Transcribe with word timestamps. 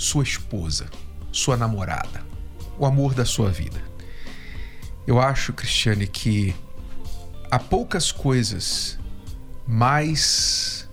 sua 0.00 0.22
esposa, 0.22 0.88
sua 1.30 1.58
namorada, 1.58 2.24
o 2.78 2.86
amor 2.86 3.12
da 3.12 3.26
sua 3.26 3.50
vida. 3.50 3.78
Eu 5.06 5.20
acho, 5.20 5.52
Cristiane, 5.52 6.06
que 6.06 6.56
há 7.50 7.58
poucas 7.58 8.10
coisas 8.10 8.98
mais. 9.66 10.88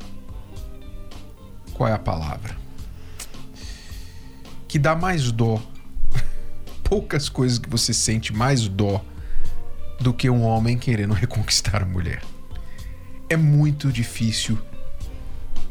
Qual 1.74 1.88
é 1.88 1.94
a 1.94 2.00
palavra? 2.00 2.58
Que 4.68 4.78
dá 4.78 4.94
mais 4.94 5.32
dó. 5.32 5.62
Poucas 6.84 7.30
coisas 7.30 7.60
que 7.60 7.70
você 7.70 7.94
sente 7.94 8.34
mais 8.34 8.68
dó 8.68 9.02
do 10.02 10.14
que 10.14 10.30
um 10.30 10.44
homem 10.44 10.78
querendo 10.78 11.14
reconquistar 11.16 11.82
a 11.82 11.86
mulher. 11.86 12.22
É 13.30 13.38
muito 13.38 13.90
difícil 13.90 14.60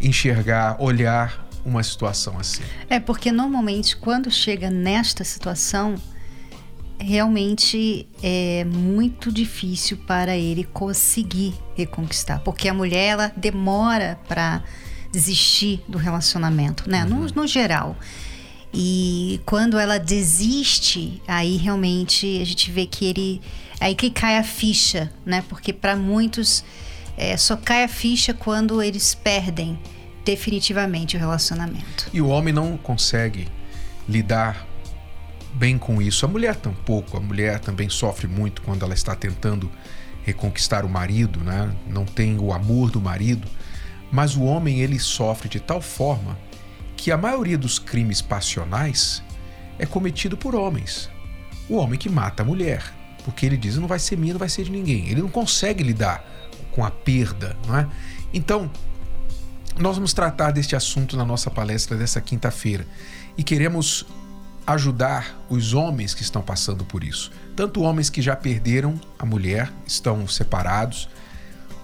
enxergar, 0.00 0.80
olhar 0.80 1.45
uma 1.66 1.82
situação 1.82 2.38
assim. 2.38 2.62
É 2.88 3.00
porque 3.00 3.32
normalmente 3.32 3.96
quando 3.96 4.30
chega 4.30 4.70
nesta 4.70 5.24
situação, 5.24 5.96
realmente 6.98 8.08
é 8.22 8.64
muito 8.64 9.32
difícil 9.32 9.98
para 10.06 10.36
ele 10.36 10.64
conseguir 10.64 11.54
reconquistar, 11.74 12.40
porque 12.40 12.68
a 12.68 12.74
mulher 12.74 13.08
ela 13.08 13.32
demora 13.36 14.18
para 14.28 14.62
desistir 15.12 15.82
do 15.88 15.98
relacionamento, 15.98 16.88
né? 16.88 17.04
Uhum. 17.04 17.26
No, 17.26 17.26
no 17.26 17.46
geral. 17.46 17.96
E 18.72 19.40
quando 19.46 19.78
ela 19.78 19.98
desiste, 19.98 21.22
aí 21.26 21.56
realmente 21.56 22.40
a 22.40 22.44
gente 22.44 22.70
vê 22.70 22.86
que 22.86 23.06
ele 23.06 23.40
aí 23.80 23.94
que 23.94 24.10
cai 24.10 24.38
a 24.38 24.44
ficha, 24.44 25.12
né? 25.24 25.42
Porque 25.48 25.72
para 25.72 25.96
muitos 25.96 26.64
é, 27.16 27.36
só 27.36 27.56
cai 27.56 27.84
a 27.84 27.88
ficha 27.88 28.34
quando 28.34 28.82
eles 28.82 29.14
perdem 29.14 29.78
definitivamente 30.26 31.16
o 31.16 31.20
relacionamento. 31.20 32.10
E 32.12 32.20
o 32.20 32.26
homem 32.26 32.52
não 32.52 32.76
consegue 32.76 33.46
lidar 34.08 34.66
bem 35.54 35.78
com 35.78 36.02
isso. 36.02 36.26
A 36.26 36.28
mulher 36.28 36.56
tampouco. 36.56 37.16
A 37.16 37.20
mulher 37.20 37.60
também 37.60 37.88
sofre 37.88 38.26
muito 38.26 38.60
quando 38.60 38.84
ela 38.84 38.92
está 38.92 39.14
tentando 39.14 39.70
reconquistar 40.24 40.84
o 40.84 40.88
marido, 40.88 41.38
né? 41.44 41.72
Não 41.88 42.04
tem 42.04 42.36
o 42.38 42.52
amor 42.52 42.90
do 42.90 43.00
marido. 43.00 43.46
Mas 44.10 44.36
o 44.36 44.42
homem 44.42 44.80
ele 44.80 44.98
sofre 44.98 45.48
de 45.48 45.60
tal 45.60 45.80
forma 45.80 46.36
que 46.96 47.12
a 47.12 47.16
maioria 47.16 47.56
dos 47.56 47.78
crimes 47.78 48.20
passionais 48.20 49.22
é 49.78 49.86
cometido 49.86 50.36
por 50.36 50.56
homens. 50.56 51.08
O 51.68 51.76
homem 51.76 51.98
que 51.98 52.08
mata 52.08 52.42
a 52.42 52.46
mulher, 52.46 52.82
porque 53.24 53.46
ele 53.46 53.56
diz 53.56 53.76
não 53.76 53.86
vai 53.86 54.00
ser 54.00 54.16
minha, 54.16 54.32
não 54.32 54.40
vai 54.40 54.48
ser 54.48 54.64
de 54.64 54.72
ninguém. 54.72 55.08
Ele 55.08 55.22
não 55.22 55.28
consegue 55.28 55.84
lidar 55.84 56.24
com 56.72 56.84
a 56.84 56.90
perda, 56.90 57.56
não 57.66 57.78
é? 57.78 57.88
Então, 58.34 58.70
nós 59.78 59.96
vamos 59.96 60.12
tratar 60.12 60.52
deste 60.52 60.74
assunto 60.74 61.16
na 61.16 61.24
nossa 61.24 61.50
palestra 61.50 61.96
dessa 61.96 62.20
quinta-feira 62.20 62.86
e 63.36 63.42
queremos 63.42 64.06
ajudar 64.66 65.38
os 65.48 65.74
homens 65.74 66.14
que 66.14 66.22
estão 66.22 66.42
passando 66.42 66.84
por 66.84 67.04
isso. 67.04 67.30
Tanto 67.54 67.82
homens 67.82 68.10
que 68.10 68.20
já 68.20 68.34
perderam 68.34 68.98
a 69.18 69.24
mulher, 69.24 69.70
estão 69.86 70.26
separados, 70.26 71.08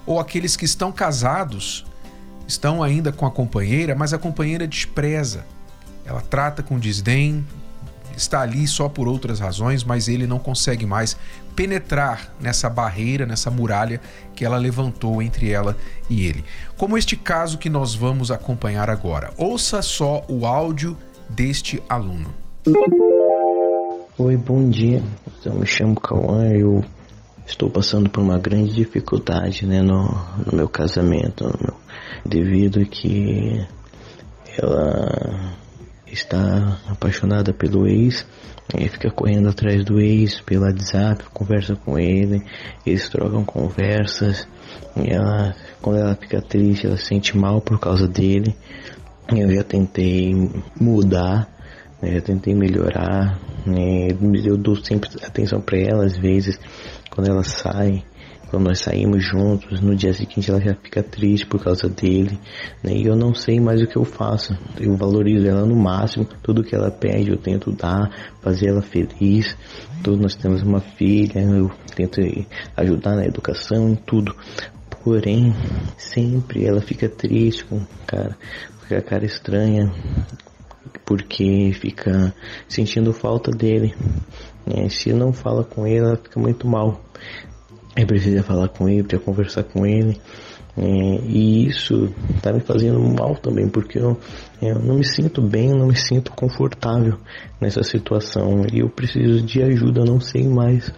ou 0.04 0.19
aqueles 0.19 0.56
que 0.56 0.64
estão 0.64 0.91
casados, 0.91 1.84
estão 2.48 2.82
ainda 2.82 3.12
com 3.12 3.25
a 3.25 3.31
companheira, 3.31 3.94
mas 3.94 4.12
a 4.12 4.19
companheira 4.19 4.66
despreza. 4.66 5.44
Ela 6.04 6.20
trata 6.20 6.62
com 6.62 6.78
desdém, 6.78 7.47
está 8.17 8.41
ali 8.41 8.67
só 8.67 8.89
por 8.89 9.09
outras 9.09 9.41
razões, 9.41 9.84
mas 9.84 10.09
ele 10.09 10.27
não 10.27 10.39
consegue 10.39 10.87
mais 10.87 11.17
penetrar 11.55 12.34
nessa 12.41 12.69
barreira, 12.69 13.27
nessa 13.27 13.50
muralha 13.50 14.00
que 14.34 14.45
ela 14.45 14.56
levantou 14.56 15.23
entre 15.23 15.50
ela 15.50 15.77
e 16.09 16.27
ele. 16.27 16.45
Como 16.77 16.97
este 16.97 17.17
caso 17.17 17.59
que 17.59 17.69
nós 17.69 17.95
vamos 17.95 18.31
acompanhar 18.31 18.89
agora. 18.91 19.33
Ouça 19.37 19.83
só 19.83 20.25
o 20.28 20.47
áudio 20.47 20.97
deste 21.28 21.83
aluno. 21.89 22.33
Oi, 24.19 24.37
bom 24.37 24.69
dia. 24.69 25.03
Eu 25.44 25.55
me 25.55 25.67
chamo 25.67 26.00
Cauã, 26.00 26.49
eu 26.53 26.84
estou 27.47 27.69
passando 27.69 28.09
por 28.09 28.21
uma 28.21 28.39
grande 28.39 28.75
dificuldade 28.75 29.67
né, 29.67 29.83
no, 29.83 30.05
no 30.47 30.56
meu 30.56 30.69
casamento, 30.69 31.44
no 31.44 31.59
meu, 31.61 31.75
devido 32.25 32.81
a 32.81 32.84
que 32.84 33.67
ela 34.59 35.55
está 36.12 36.78
apaixonada 36.89 37.53
pelo 37.53 37.87
ex, 37.87 38.27
e 38.78 38.89
fica 38.89 39.11
correndo 39.11 39.49
atrás 39.49 39.84
do 39.84 40.00
ex 40.00 40.41
pelo 40.41 40.65
WhatsApp, 40.65 41.25
conversa 41.33 41.75
com 41.75 41.99
ele, 41.99 42.43
eles 42.87 43.09
trocam 43.09 43.45
conversas, 43.45 44.47
e 44.97 45.11
ela, 45.11 45.55
quando 45.81 45.99
ela 45.99 46.15
fica 46.15 46.41
triste, 46.41 46.87
ela 46.87 46.97
se 46.97 47.06
sente 47.06 47.37
mal 47.37 47.61
por 47.61 47.78
causa 47.78 48.06
dele. 48.06 48.55
Eu 49.34 49.50
já 49.55 49.65
tentei 49.65 50.34
mudar, 50.78 51.49
né, 52.00 52.17
eu 52.17 52.23
tentei 52.23 52.55
melhorar, 52.55 53.39
né, 53.65 54.09
eu 54.44 54.56
dou 54.56 54.77
sempre 54.77 55.09
atenção 55.25 55.61
para 55.61 55.79
ela 55.79 56.05
às 56.05 56.17
vezes, 56.17 56.59
quando 57.11 57.29
ela 57.29 57.43
sai, 57.43 58.05
quando 58.52 58.66
nós 58.66 58.80
saímos 58.80 59.24
juntos, 59.24 59.80
no 59.80 59.96
dia 59.96 60.12
seguinte 60.12 60.50
ela 60.50 60.60
já 60.60 60.74
fica 60.74 61.02
triste 61.02 61.46
por 61.46 61.64
causa 61.64 61.88
dele, 61.88 62.38
né? 62.84 62.92
E 62.92 63.06
eu 63.06 63.16
não 63.16 63.32
sei 63.32 63.58
mais 63.58 63.80
o 63.80 63.86
que 63.86 63.96
eu 63.96 64.04
faço. 64.04 64.54
Eu 64.78 64.94
valorizo 64.94 65.46
ela 65.46 65.64
no 65.64 65.74
máximo, 65.74 66.28
tudo 66.42 66.62
que 66.62 66.74
ela 66.74 66.90
pede 66.90 67.30
eu 67.30 67.38
tento 67.38 67.72
dar, 67.72 68.10
fazer 68.42 68.68
ela 68.68 68.82
feliz. 68.82 69.56
Todos 70.04 70.20
nós 70.20 70.34
temos 70.34 70.60
uma 70.62 70.80
filha, 70.80 71.40
eu 71.40 71.70
tento 71.96 72.20
ajudar 72.76 73.16
na 73.16 73.24
educação, 73.24 73.88
em 73.88 73.94
tudo. 73.94 74.36
Porém, 75.02 75.54
sempre 75.96 76.66
ela 76.66 76.82
fica 76.82 77.08
triste 77.08 77.64
com 77.64 77.80
cara, 78.06 78.36
fica 78.82 78.98
a 78.98 79.02
cara 79.02 79.24
estranha, 79.24 79.90
porque 81.06 81.72
fica 81.72 82.34
sentindo 82.69 83.14
falta 83.14 83.50
dele. 83.50 83.94
É, 84.66 84.90
se 84.90 85.10
não 85.14 85.32
fala 85.32 85.64
com 85.64 85.86
ele, 85.86 86.04
ela 86.04 86.16
fica 86.16 86.38
muito 86.38 86.69
mal. 86.69 87.00
É 87.94 88.04
preciso 88.06 88.42
falar 88.42 88.69
com 88.69 88.88
ele, 88.88 89.03
precisa 89.03 89.22
conversar 89.22 89.64
com 89.64 89.86
ele. 89.86 90.20
É, 90.76 90.84
e 91.26 91.66
isso 91.66 92.14
está 92.34 92.50
me 92.53 92.60
fazendo 92.60 92.98
mal 92.98 93.36
também, 93.36 93.69
porque 93.69 93.98
eu, 93.98 94.19
eu, 94.62 94.78
não 94.78 94.97
me 94.97 95.04
sinto 95.04 95.42
bem, 95.42 95.69
não 95.69 95.88
me 95.88 95.97
sinto 95.97 96.32
confortável 96.32 97.19
nessa 97.60 97.82
situação. 97.82 98.64
E 98.72 98.81
eu 98.81 98.88
preciso 98.88 99.42
de 99.42 99.62
ajuda, 99.62 100.04
não 100.04 100.19
sei 100.19 100.48
mais 100.48 100.91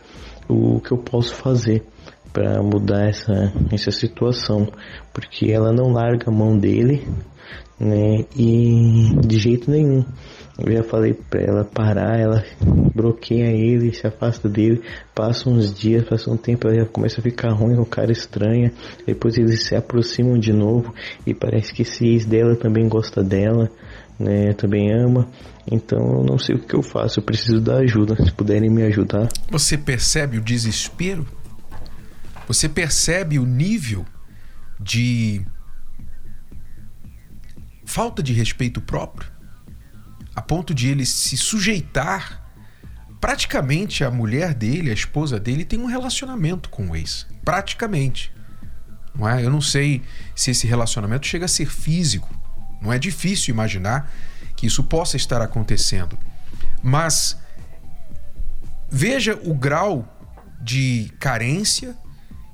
o 0.48 0.80
que 0.80 0.92
eu 0.92 0.98
posso 0.98 1.34
fazer 1.34 1.84
para 2.32 2.62
mudar 2.62 3.08
essa, 3.08 3.52
essa 3.72 3.90
situação, 3.90 4.68
porque 5.12 5.50
ela 5.50 5.72
não 5.72 5.92
larga 5.92 6.28
a 6.28 6.34
mão 6.34 6.56
dele, 6.56 7.06
né? 7.78 8.24
E 8.36 9.16
de 9.26 9.38
jeito 9.38 9.70
nenhum. 9.70 10.04
Eu 10.56 10.72
já 10.72 10.84
falei 10.84 11.12
pra 11.12 11.40
ela 11.40 11.64
parar, 11.64 12.16
ela 12.16 12.44
bloqueia 12.94 13.50
ele, 13.50 13.92
se 13.92 14.06
afasta 14.06 14.48
dele, 14.48 14.80
passa 15.12 15.50
uns 15.50 15.74
dias, 15.74 16.08
passa 16.08 16.30
um 16.30 16.36
tempo, 16.36 16.68
ela 16.68 16.78
já 16.78 16.86
começa 16.86 17.20
a 17.20 17.22
ficar 17.22 17.50
ruim, 17.50 17.76
o 17.76 17.84
cara 17.84 18.12
estranha, 18.12 18.72
depois 19.04 19.36
eles 19.36 19.66
se 19.66 19.74
aproximam 19.74 20.38
de 20.38 20.52
novo 20.52 20.94
e 21.26 21.34
parece 21.34 21.74
que 21.74 21.82
esse 21.82 22.06
ex 22.06 22.24
dela 22.24 22.54
também 22.54 22.88
gosta 22.88 23.20
dela, 23.20 23.68
né, 24.16 24.52
também 24.52 24.92
ama. 24.92 25.28
Então 25.68 25.98
eu 25.98 26.24
não 26.24 26.38
sei 26.38 26.54
o 26.54 26.60
que 26.60 26.76
eu 26.76 26.82
faço, 26.82 27.18
eu 27.18 27.24
preciso 27.24 27.60
da 27.60 27.78
ajuda, 27.78 28.14
se 28.14 28.30
puderem 28.30 28.70
me 28.70 28.84
ajudar. 28.84 29.28
Você 29.50 29.76
percebe 29.76 30.38
o 30.38 30.40
desespero? 30.40 31.26
Você 32.46 32.68
percebe 32.68 33.40
o 33.40 33.44
nível 33.44 34.04
de 34.78 35.44
falta 37.94 38.22
de 38.22 38.32
respeito 38.32 38.80
próprio? 38.80 39.34
a 40.34 40.42
ponto 40.42 40.74
de 40.74 40.88
ele 40.88 41.06
se 41.06 41.36
sujeitar. 41.36 42.42
Praticamente 43.20 44.04
a 44.04 44.10
mulher 44.10 44.52
dele, 44.52 44.90
a 44.90 44.94
esposa 44.94 45.40
dele, 45.40 45.64
tem 45.64 45.78
um 45.78 45.86
relacionamento 45.86 46.68
com 46.68 46.90
o 46.90 46.96
ex. 46.96 47.26
Praticamente. 47.44 48.32
Não 49.14 49.28
é? 49.28 49.44
Eu 49.44 49.50
não 49.50 49.60
sei 49.60 50.02
se 50.34 50.50
esse 50.50 50.66
relacionamento 50.66 51.26
chega 51.26 51.46
a 51.46 51.48
ser 51.48 51.66
físico. 51.66 52.28
Não 52.82 52.92
é 52.92 52.98
difícil 52.98 53.54
imaginar 53.54 54.12
que 54.56 54.66
isso 54.66 54.84
possa 54.84 55.16
estar 55.16 55.40
acontecendo. 55.40 56.18
Mas 56.82 57.38
veja 58.90 59.40
o 59.42 59.54
grau 59.54 60.06
de 60.60 61.10
carência 61.18 61.96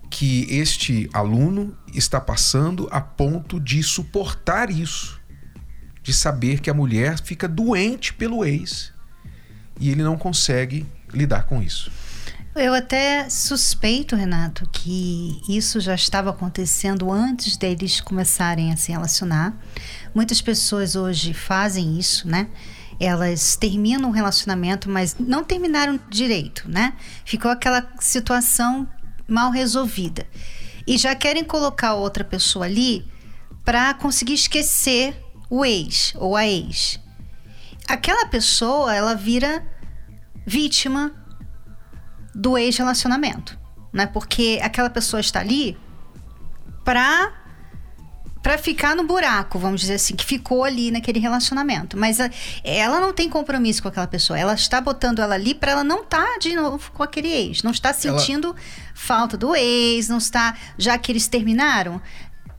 que 0.09 0.47
este 0.51 1.09
aluno 1.13 1.77
está 1.95 2.21
passando 2.21 2.89
a 2.93 3.01
ponto 3.01 3.59
de 3.59 3.83
suportar 3.83 4.71
isso 4.71 5.20
de 6.03 6.13
saber 6.13 6.61
que 6.61 6.71
a 6.71 6.75
mulher 6.75 7.21
fica 7.21 7.47
doente 7.47 8.15
pelo 8.15 8.45
ex 8.45 8.93
e 9.79 9.91
ele 9.91 10.03
não 10.03 10.17
consegue 10.17 10.87
lidar 11.13 11.45
com 11.45 11.63
isso. 11.63 11.91
Eu 12.55 12.75
até 12.75 13.29
suspeito, 13.31 14.17
Renato, 14.17 14.69
que 14.73 15.41
isso 15.49 15.81
já 15.81 15.95
estava 15.95 16.31
acontecendo 16.31 17.11
antes 17.11 17.57
deles 17.57 18.01
começarem 18.01 18.73
a 18.73 18.77
se 18.77 18.91
relacionar. 18.91 19.57
Muitas 20.13 20.43
pessoas 20.43 20.97
hoje 20.97 21.33
fazem 21.33 21.99
isso, 21.99 22.27
né? 22.27 22.49
Elas 22.99 23.57
terminam 23.57 24.11
um 24.11 24.13
relacionamento, 24.13 24.91
mas 24.91 25.17
não 25.19 25.45
terminaram 25.45 25.99
direito, 26.11 26.69
né? 26.69 26.95
Ficou 27.25 27.51
aquela 27.51 27.89
situação 28.01 28.87
mal 29.29 29.51
resolvida. 29.53 30.27
E 30.87 30.99
já 30.99 31.15
querem 31.15 31.45
colocar 31.45 31.95
outra 31.95 32.25
pessoa 32.25 32.67
ali 32.67 33.07
para 33.65 33.95
conseguir 33.95 34.35
esquecer 34.35 35.17
o 35.51 35.65
ex 35.65 36.15
ou 36.17 36.37
a 36.37 36.47
ex. 36.47 37.01
Aquela 37.89 38.27
pessoa, 38.27 38.95
ela 38.95 39.15
vira 39.15 39.67
vítima 40.47 41.13
do 42.35 42.57
ex-relacionamento, 42.57 43.59
né? 43.93 44.07
Porque 44.07 44.61
aquela 44.63 44.89
pessoa 44.89 45.21
está 45.21 45.41
ali 45.41 45.77
para 46.85 47.37
para 48.43 48.57
ficar 48.57 48.97
no 48.97 49.05
buraco, 49.05 49.59
vamos 49.59 49.83
dizer 49.83 49.95
assim, 49.95 50.17
que 50.17 50.25
ficou 50.25 50.65
ali 50.65 50.91
naquele 50.91 51.19
relacionamento. 51.19 51.95
Mas 51.97 52.19
a, 52.21 52.31
ela 52.65 52.99
não 52.99 53.13
tem 53.13 53.29
compromisso 53.29 53.83
com 53.83 53.89
aquela 53.89 54.07
pessoa. 54.07 54.39
Ela 54.39 54.55
está 54.55 54.81
botando 54.81 55.21
ela 55.21 55.35
ali 55.35 55.55
para 55.55 55.73
ela 55.73 55.85
não 55.85 56.01
estar 56.03 56.25
tá 56.25 56.39
de 56.39 56.55
novo 56.55 56.91
com 56.93 57.03
aquele 57.03 57.29
ex. 57.29 57.63
Não 57.63 57.71
está 57.71 57.93
sentindo 57.93 58.49
ela... 58.49 58.57
falta 58.95 59.37
do 59.37 59.55
ex, 59.55 60.09
não 60.09 60.17
está. 60.17 60.57
Já 60.79 60.97
que 60.97 61.13
eles 61.13 61.29
terminaram, 61.29 62.01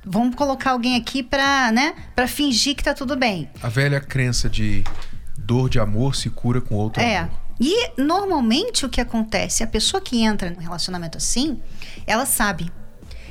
vamos 0.06 0.36
colocar 0.36 0.72
alguém 0.72 0.96
aqui 0.96 1.22
para, 1.24 1.72
né, 1.72 1.94
fingir 2.28 2.76
que 2.76 2.84
tá 2.84 2.94
tudo 2.94 3.16
bem. 3.16 3.50
A 3.62 3.70
velha 3.70 4.00
crença 4.00 4.50
de 4.50 4.84
dor 5.38 5.70
de 5.70 5.80
amor 5.80 6.16
se 6.16 6.30
cura 6.30 6.62
com 6.62 6.76
outro 6.76 7.02
é. 7.02 7.18
amor. 7.18 7.40
E 7.60 7.92
normalmente 8.02 8.86
o 8.86 8.90
que 8.90 9.00
acontece, 9.00 9.64
a 9.64 9.68
pessoa 9.68 10.02
que 10.02 10.22
entra 10.22 10.50
num 10.50 10.60
relacionamento 10.60 11.18
assim, 11.18 11.62
ela 12.08 12.26
sabe. 12.26 12.72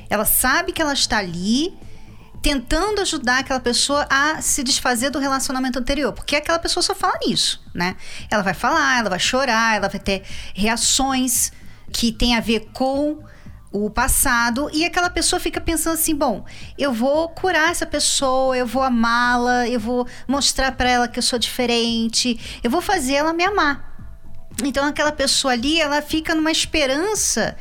Ela 0.09 0.25
sabe 0.25 0.73
que 0.73 0.81
ela 0.81 0.93
está 0.93 1.19
ali 1.19 1.77
tentando 2.43 3.01
ajudar 3.01 3.41
aquela 3.41 3.61
pessoa 3.61 4.07
a 4.09 4.41
se 4.41 4.63
desfazer 4.63 5.11
do 5.11 5.19
relacionamento 5.19 5.79
anterior, 5.79 6.13
porque 6.13 6.37
aquela 6.37 6.59
pessoa 6.59 6.83
só 6.83 6.95
fala 6.95 7.19
nisso, 7.27 7.63
né? 7.75 7.97
Ela 8.31 8.43
vai 8.43 8.55
falar, 8.55 8.99
ela 8.99 9.11
vai 9.11 9.19
chorar, 9.19 9.77
ela 9.77 9.89
vai 9.89 10.01
ter 10.01 10.23
reações 10.55 11.53
que 11.93 12.13
tem 12.13 12.37
a 12.37 12.41
ver 12.41 12.71
com 12.73 13.23
o 13.73 13.89
passado 13.89 14.69
e 14.73 14.85
aquela 14.85 15.09
pessoa 15.09 15.39
fica 15.39 15.61
pensando 15.61 15.95
assim, 15.95 16.15
bom, 16.15 16.45
eu 16.77 16.93
vou 16.93 17.29
curar 17.29 17.71
essa 17.71 17.87
pessoa, 17.87 18.57
eu 18.57 18.67
vou 18.67 18.83
amá-la, 18.83 19.69
eu 19.69 19.79
vou 19.79 20.07
mostrar 20.27 20.73
para 20.73 20.91
ela 20.91 21.09
que 21.09 21.19
eu 21.19 21.23
sou 21.23 21.39
diferente, 21.39 22.61
eu 22.63 22.71
vou 22.71 22.81
fazer 22.81 23.15
ela 23.15 23.33
me 23.33 23.45
amar. 23.45 23.89
Então 24.65 24.85
aquela 24.85 25.13
pessoa 25.13 25.53
ali, 25.53 25.81
ela 25.81 26.03
fica 26.03 26.35
numa 26.35 26.51
esperança 26.51 27.57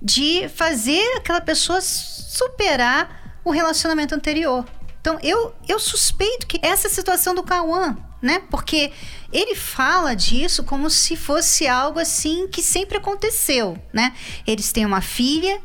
de 0.00 0.48
fazer 0.48 1.02
aquela 1.16 1.40
pessoa 1.40 1.80
superar 1.80 3.40
o 3.44 3.50
relacionamento 3.50 4.14
anterior. 4.14 4.64
Então 5.00 5.18
eu, 5.22 5.54
eu 5.68 5.78
suspeito 5.78 6.46
que 6.46 6.60
essa 6.62 6.86
é 6.86 6.90
situação 6.90 7.34
do 7.34 7.42
Cauã, 7.42 7.96
né? 8.22 8.42
Porque 8.50 8.92
ele 9.32 9.54
fala 9.54 10.14
disso 10.14 10.64
como 10.64 10.88
se 10.88 11.16
fosse 11.16 11.66
algo 11.66 11.98
assim 11.98 12.48
que 12.48 12.62
sempre 12.62 12.98
aconteceu, 12.98 13.78
né? 13.92 14.14
Eles 14.46 14.72
têm 14.72 14.86
uma 14.86 15.00
filha, 15.00 15.60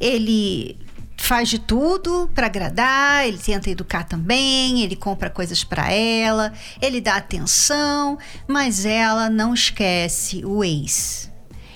ele 0.00 0.78
faz 1.16 1.48
de 1.48 1.58
tudo 1.58 2.28
para 2.34 2.46
agradar, 2.46 3.26
ele 3.26 3.38
tenta 3.38 3.70
educar 3.70 4.04
também, 4.04 4.82
ele 4.82 4.96
compra 4.96 5.30
coisas 5.30 5.62
para 5.62 5.92
ela, 5.92 6.52
ele 6.80 7.00
dá 7.00 7.16
atenção, 7.16 8.18
mas 8.48 8.84
ela 8.84 9.30
não 9.30 9.54
esquece 9.54 10.44
o 10.44 10.64
ex. 10.64 11.31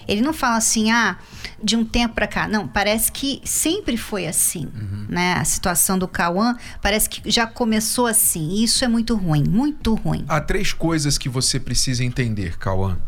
Ele 0.06 0.20
não 0.20 0.32
fala 0.32 0.56
assim, 0.56 0.90
ah, 0.90 1.18
de 1.62 1.76
um 1.76 1.84
tempo 1.84 2.14
para 2.14 2.26
cá. 2.26 2.46
Não, 2.46 2.66
parece 2.66 3.10
que 3.10 3.40
sempre 3.44 3.96
foi 3.96 4.26
assim, 4.26 4.66
uhum. 4.66 5.06
né? 5.08 5.34
A 5.34 5.44
situação 5.44 5.98
do 5.98 6.06
Cauã 6.06 6.56
parece 6.80 7.08
que 7.08 7.30
já 7.30 7.46
começou 7.46 8.06
assim. 8.06 8.62
Isso 8.62 8.84
é 8.84 8.88
muito 8.88 9.14
ruim, 9.16 9.44
muito 9.44 9.94
ruim. 9.94 10.24
Há 10.28 10.40
três 10.40 10.72
coisas 10.72 11.18
que 11.18 11.28
você 11.28 11.58
precisa 11.58 12.04
entender, 12.04 12.56
Cauã. 12.58 12.98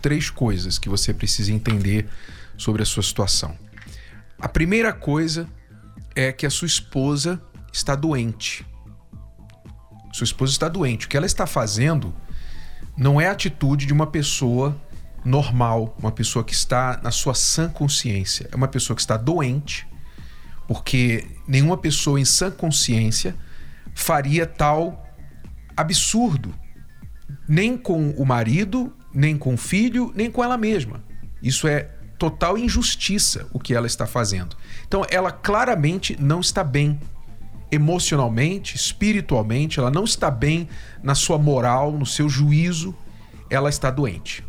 Três 0.00 0.30
coisas 0.30 0.78
que 0.78 0.88
você 0.88 1.14
precisa 1.14 1.52
entender 1.52 2.08
sobre 2.56 2.82
a 2.82 2.86
sua 2.86 3.02
situação. 3.02 3.56
A 4.38 4.48
primeira 4.48 4.92
coisa 4.92 5.48
é 6.14 6.32
que 6.32 6.44
a 6.44 6.50
sua 6.50 6.66
esposa 6.66 7.40
está 7.72 7.94
doente. 7.94 8.66
Sua 10.12 10.24
esposa 10.24 10.52
está 10.52 10.68
doente. 10.68 11.06
O 11.06 11.08
que 11.08 11.16
ela 11.16 11.26
está 11.26 11.46
fazendo 11.46 12.14
não 12.96 13.20
é 13.20 13.28
a 13.28 13.32
atitude 13.32 13.86
de 13.86 13.92
uma 13.92 14.06
pessoa 14.06 14.76
normal, 15.24 15.96
uma 15.98 16.10
pessoa 16.10 16.44
que 16.44 16.54
está 16.54 17.00
na 17.02 17.10
sua 17.10 17.34
sã 17.34 17.68
consciência. 17.68 18.48
É 18.50 18.56
uma 18.56 18.68
pessoa 18.68 18.94
que 18.94 19.02
está 19.02 19.16
doente, 19.16 19.86
porque 20.66 21.26
nenhuma 21.46 21.76
pessoa 21.76 22.20
em 22.20 22.24
sã 22.24 22.50
consciência 22.50 23.36
faria 23.94 24.46
tal 24.46 25.06
absurdo, 25.76 26.54
nem 27.48 27.76
com 27.76 28.10
o 28.10 28.24
marido, 28.24 28.92
nem 29.14 29.36
com 29.36 29.54
o 29.54 29.56
filho, 29.56 30.12
nem 30.14 30.30
com 30.30 30.42
ela 30.42 30.56
mesma. 30.56 31.04
Isso 31.42 31.66
é 31.66 31.90
total 32.18 32.56
injustiça 32.56 33.48
o 33.52 33.58
que 33.58 33.74
ela 33.74 33.86
está 33.86 34.06
fazendo. 34.06 34.56
Então, 34.86 35.04
ela 35.10 35.32
claramente 35.32 36.16
não 36.20 36.40
está 36.40 36.62
bem 36.62 37.00
emocionalmente, 37.70 38.76
espiritualmente, 38.76 39.80
ela 39.80 39.90
não 39.90 40.04
está 40.04 40.30
bem 40.30 40.68
na 41.02 41.14
sua 41.14 41.38
moral, 41.38 41.90
no 41.92 42.04
seu 42.04 42.28
juízo, 42.28 42.94
ela 43.48 43.70
está 43.70 43.90
doente. 43.90 44.44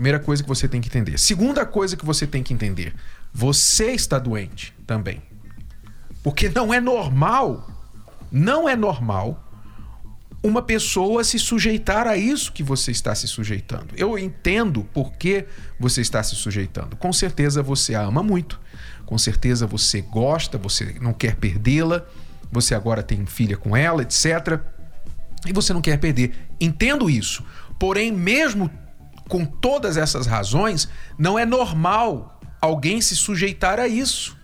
Primeira 0.00 0.18
coisa 0.18 0.42
que 0.42 0.48
você 0.48 0.66
tem 0.66 0.80
que 0.80 0.88
entender. 0.88 1.18
Segunda 1.18 1.66
coisa 1.66 1.94
que 1.94 2.06
você 2.06 2.26
tem 2.26 2.42
que 2.42 2.54
entender: 2.54 2.94
você 3.34 3.92
está 3.92 4.18
doente 4.18 4.72
também. 4.86 5.20
Porque 6.22 6.48
não 6.48 6.72
é 6.72 6.80
normal, 6.80 7.70
não 8.32 8.66
é 8.66 8.74
normal 8.74 9.46
uma 10.42 10.62
pessoa 10.62 11.22
se 11.22 11.38
sujeitar 11.38 12.06
a 12.06 12.16
isso 12.16 12.50
que 12.50 12.62
você 12.62 12.90
está 12.90 13.14
se 13.14 13.28
sujeitando. 13.28 13.88
Eu 13.94 14.18
entendo 14.18 14.84
por 14.84 15.12
que 15.12 15.44
você 15.78 16.00
está 16.00 16.22
se 16.22 16.34
sujeitando. 16.34 16.96
Com 16.96 17.12
certeza 17.12 17.62
você 17.62 17.94
a 17.94 18.00
ama 18.00 18.22
muito, 18.22 18.58
com 19.04 19.18
certeza 19.18 19.66
você 19.66 20.00
gosta, 20.00 20.56
você 20.56 20.96
não 20.98 21.12
quer 21.12 21.36
perdê-la, 21.36 22.06
você 22.50 22.74
agora 22.74 23.02
tem 23.02 23.26
filha 23.26 23.58
com 23.58 23.76
ela, 23.76 24.00
etc. 24.00 24.60
E 25.46 25.52
você 25.52 25.74
não 25.74 25.82
quer 25.82 25.98
perder. 25.98 26.48
Entendo 26.58 27.10
isso. 27.10 27.44
Porém, 27.78 28.10
mesmo 28.10 28.70
com 29.30 29.44
todas 29.44 29.96
essas 29.96 30.26
razões, 30.26 30.88
não 31.16 31.38
é 31.38 31.46
normal 31.46 32.40
alguém 32.60 33.00
se 33.00 33.14
sujeitar 33.14 33.78
a 33.78 33.86
isso. 33.86 34.36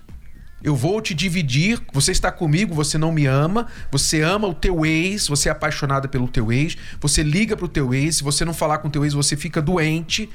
Eu 0.62 0.76
vou 0.76 1.02
te 1.02 1.12
dividir. 1.12 1.82
Você 1.92 2.12
está 2.12 2.30
comigo, 2.30 2.72
você 2.72 2.96
não 2.96 3.10
me 3.10 3.26
ama. 3.26 3.66
Você 3.90 4.22
ama 4.22 4.46
o 4.46 4.54
teu 4.54 4.86
ex, 4.86 5.26
você 5.26 5.48
é 5.48 5.52
apaixonada 5.52 6.08
pelo 6.08 6.28
teu 6.28 6.52
ex. 6.52 6.76
Você 7.00 7.22
liga 7.22 7.56
pro 7.56 7.68
teu 7.68 7.92
ex. 7.92 8.16
Se 8.16 8.22
você 8.22 8.44
não 8.44 8.54
falar 8.54 8.78
com 8.78 8.86
o 8.86 8.90
teu 8.90 9.04
ex, 9.04 9.12
você 9.12 9.36
fica 9.36 9.60
doente. 9.60 10.30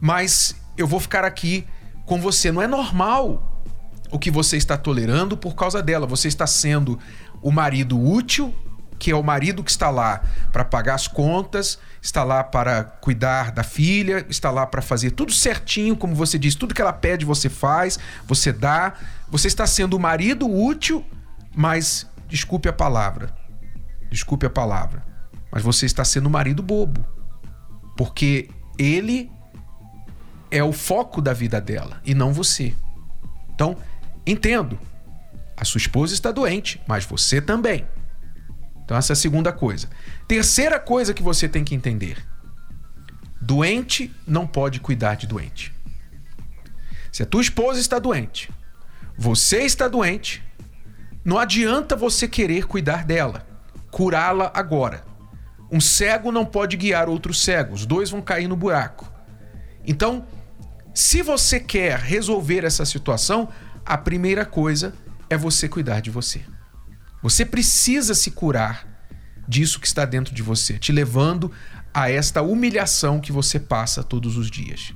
Mas 0.00 0.54
eu 0.76 0.86
vou 0.86 0.98
ficar 0.98 1.24
aqui 1.24 1.64
com 2.04 2.20
você. 2.20 2.50
Não 2.50 2.60
é 2.60 2.66
normal 2.66 3.62
o 4.10 4.18
que 4.18 4.32
você 4.32 4.56
está 4.56 4.76
tolerando 4.76 5.36
por 5.36 5.54
causa 5.54 5.80
dela. 5.80 6.06
Você 6.08 6.26
está 6.26 6.46
sendo 6.46 6.98
o 7.40 7.52
marido 7.52 8.00
útil 8.00 8.52
que 9.00 9.10
é 9.10 9.16
o 9.16 9.22
marido 9.22 9.64
que 9.64 9.70
está 9.70 9.88
lá 9.88 10.22
para 10.52 10.62
pagar 10.62 10.94
as 10.94 11.08
contas, 11.08 11.78
está 12.02 12.22
lá 12.22 12.44
para 12.44 12.84
cuidar 12.84 13.50
da 13.50 13.64
filha, 13.64 14.26
está 14.28 14.50
lá 14.50 14.66
para 14.66 14.82
fazer 14.82 15.12
tudo 15.12 15.32
certinho, 15.32 15.96
como 15.96 16.14
você 16.14 16.38
diz, 16.38 16.54
tudo 16.54 16.74
que 16.74 16.82
ela 16.82 16.92
pede 16.92 17.24
você 17.24 17.48
faz, 17.48 17.98
você 18.26 18.52
dá. 18.52 18.92
Você 19.30 19.48
está 19.48 19.66
sendo 19.66 19.96
o 19.96 19.98
marido 19.98 20.46
útil, 20.46 21.02
mas 21.56 22.06
desculpe 22.28 22.68
a 22.68 22.72
palavra. 22.74 23.34
Desculpe 24.10 24.44
a 24.44 24.50
palavra. 24.50 25.02
Mas 25.50 25.62
você 25.62 25.86
está 25.86 26.04
sendo 26.04 26.26
o 26.26 26.30
marido 26.30 26.62
bobo. 26.62 27.02
Porque 27.96 28.50
ele 28.78 29.32
é 30.50 30.62
o 30.62 30.72
foco 30.72 31.22
da 31.22 31.32
vida 31.32 31.58
dela 31.58 32.02
e 32.04 32.12
não 32.12 32.34
você. 32.34 32.74
Então, 33.54 33.78
entendo. 34.26 34.78
A 35.56 35.64
sua 35.64 35.78
esposa 35.78 36.12
está 36.12 36.30
doente, 36.30 36.80
mas 36.86 37.04
você 37.04 37.40
também. 37.40 37.86
Então, 38.90 38.98
essa 38.98 39.12
é 39.12 39.14
a 39.14 39.16
segunda 39.16 39.52
coisa. 39.52 39.88
Terceira 40.26 40.80
coisa 40.80 41.14
que 41.14 41.22
você 41.22 41.48
tem 41.48 41.62
que 41.62 41.76
entender: 41.76 42.26
doente 43.40 44.12
não 44.26 44.48
pode 44.48 44.80
cuidar 44.80 45.14
de 45.14 45.28
doente. 45.28 45.72
Se 47.12 47.22
a 47.22 47.26
tua 47.26 47.40
esposa 47.40 47.78
está 47.78 48.00
doente, 48.00 48.50
você 49.16 49.58
está 49.58 49.86
doente, 49.86 50.42
não 51.24 51.38
adianta 51.38 51.94
você 51.94 52.26
querer 52.26 52.66
cuidar 52.66 53.04
dela, 53.04 53.46
curá-la 53.92 54.50
agora. 54.52 55.04
Um 55.70 55.80
cego 55.80 56.32
não 56.32 56.44
pode 56.44 56.76
guiar 56.76 57.08
outro 57.08 57.32
cego, 57.32 57.74
os 57.74 57.86
dois 57.86 58.10
vão 58.10 58.20
cair 58.20 58.48
no 58.48 58.56
buraco. 58.56 59.08
Então, 59.86 60.26
se 60.92 61.22
você 61.22 61.60
quer 61.60 61.96
resolver 61.96 62.64
essa 62.64 62.84
situação, 62.84 63.50
a 63.86 63.96
primeira 63.96 64.44
coisa 64.44 64.92
é 65.28 65.36
você 65.36 65.68
cuidar 65.68 66.00
de 66.00 66.10
você. 66.10 66.42
Você 67.22 67.44
precisa 67.44 68.14
se 68.14 68.30
curar 68.30 68.86
disso 69.46 69.80
que 69.80 69.86
está 69.86 70.04
dentro 70.04 70.34
de 70.34 70.42
você, 70.42 70.78
te 70.78 70.92
levando 70.92 71.52
a 71.92 72.10
esta 72.10 72.40
humilhação 72.40 73.20
que 73.20 73.32
você 73.32 73.58
passa 73.58 74.02
todos 74.02 74.36
os 74.36 74.50
dias. 74.50 74.94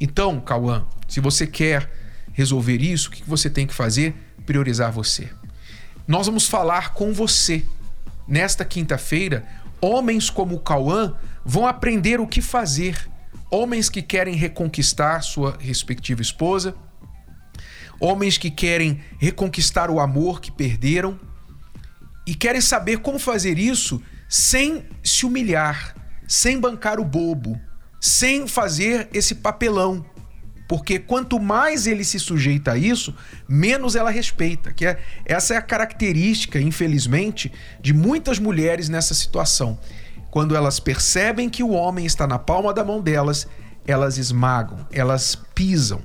Então, 0.00 0.40
Cauã, 0.40 0.86
se 1.08 1.20
você 1.20 1.46
quer 1.46 1.90
resolver 2.32 2.80
isso, 2.80 3.08
o 3.08 3.12
que 3.12 3.22
você 3.28 3.48
tem 3.48 3.66
que 3.66 3.74
fazer? 3.74 4.14
Priorizar 4.44 4.92
você. 4.92 5.30
Nós 6.06 6.26
vamos 6.26 6.46
falar 6.46 6.92
com 6.92 7.12
você. 7.12 7.64
Nesta 8.26 8.64
quinta-feira, 8.64 9.46
homens 9.80 10.30
como 10.30 10.60
Cauã 10.60 11.14
vão 11.44 11.66
aprender 11.66 12.20
o 12.20 12.26
que 12.26 12.40
fazer. 12.40 13.08
Homens 13.50 13.88
que 13.88 14.00
querem 14.00 14.34
reconquistar 14.34 15.22
sua 15.22 15.56
respectiva 15.60 16.22
esposa, 16.22 16.74
homens 18.00 18.38
que 18.38 18.50
querem 18.50 19.00
reconquistar 19.18 19.90
o 19.90 20.00
amor 20.00 20.40
que 20.40 20.50
perderam 20.50 21.20
e 22.26 22.34
querem 22.34 22.60
saber 22.60 22.98
como 22.98 23.18
fazer 23.18 23.58
isso 23.58 24.00
sem 24.28 24.84
se 25.02 25.26
humilhar, 25.26 25.94
sem 26.26 26.58
bancar 26.58 26.98
o 26.98 27.04
bobo, 27.04 27.60
sem 28.00 28.46
fazer 28.46 29.08
esse 29.12 29.34
papelão. 29.36 30.04
Porque 30.68 30.98
quanto 30.98 31.38
mais 31.38 31.86
ele 31.86 32.02
se 32.02 32.18
sujeita 32.18 32.72
a 32.72 32.78
isso, 32.78 33.14
menos 33.46 33.94
ela 33.94 34.10
respeita. 34.10 34.72
Que 34.72 34.86
é, 34.86 34.98
essa 35.26 35.52
é 35.52 35.56
a 35.58 35.62
característica, 35.62 36.58
infelizmente, 36.58 37.52
de 37.80 37.92
muitas 37.92 38.38
mulheres 38.38 38.88
nessa 38.88 39.12
situação. 39.12 39.78
Quando 40.30 40.56
elas 40.56 40.80
percebem 40.80 41.50
que 41.50 41.62
o 41.62 41.72
homem 41.72 42.06
está 42.06 42.26
na 42.26 42.38
palma 42.38 42.72
da 42.72 42.82
mão 42.82 43.02
delas, 43.02 43.46
elas 43.86 44.16
esmagam, 44.16 44.86
elas 44.90 45.34
pisam, 45.54 46.00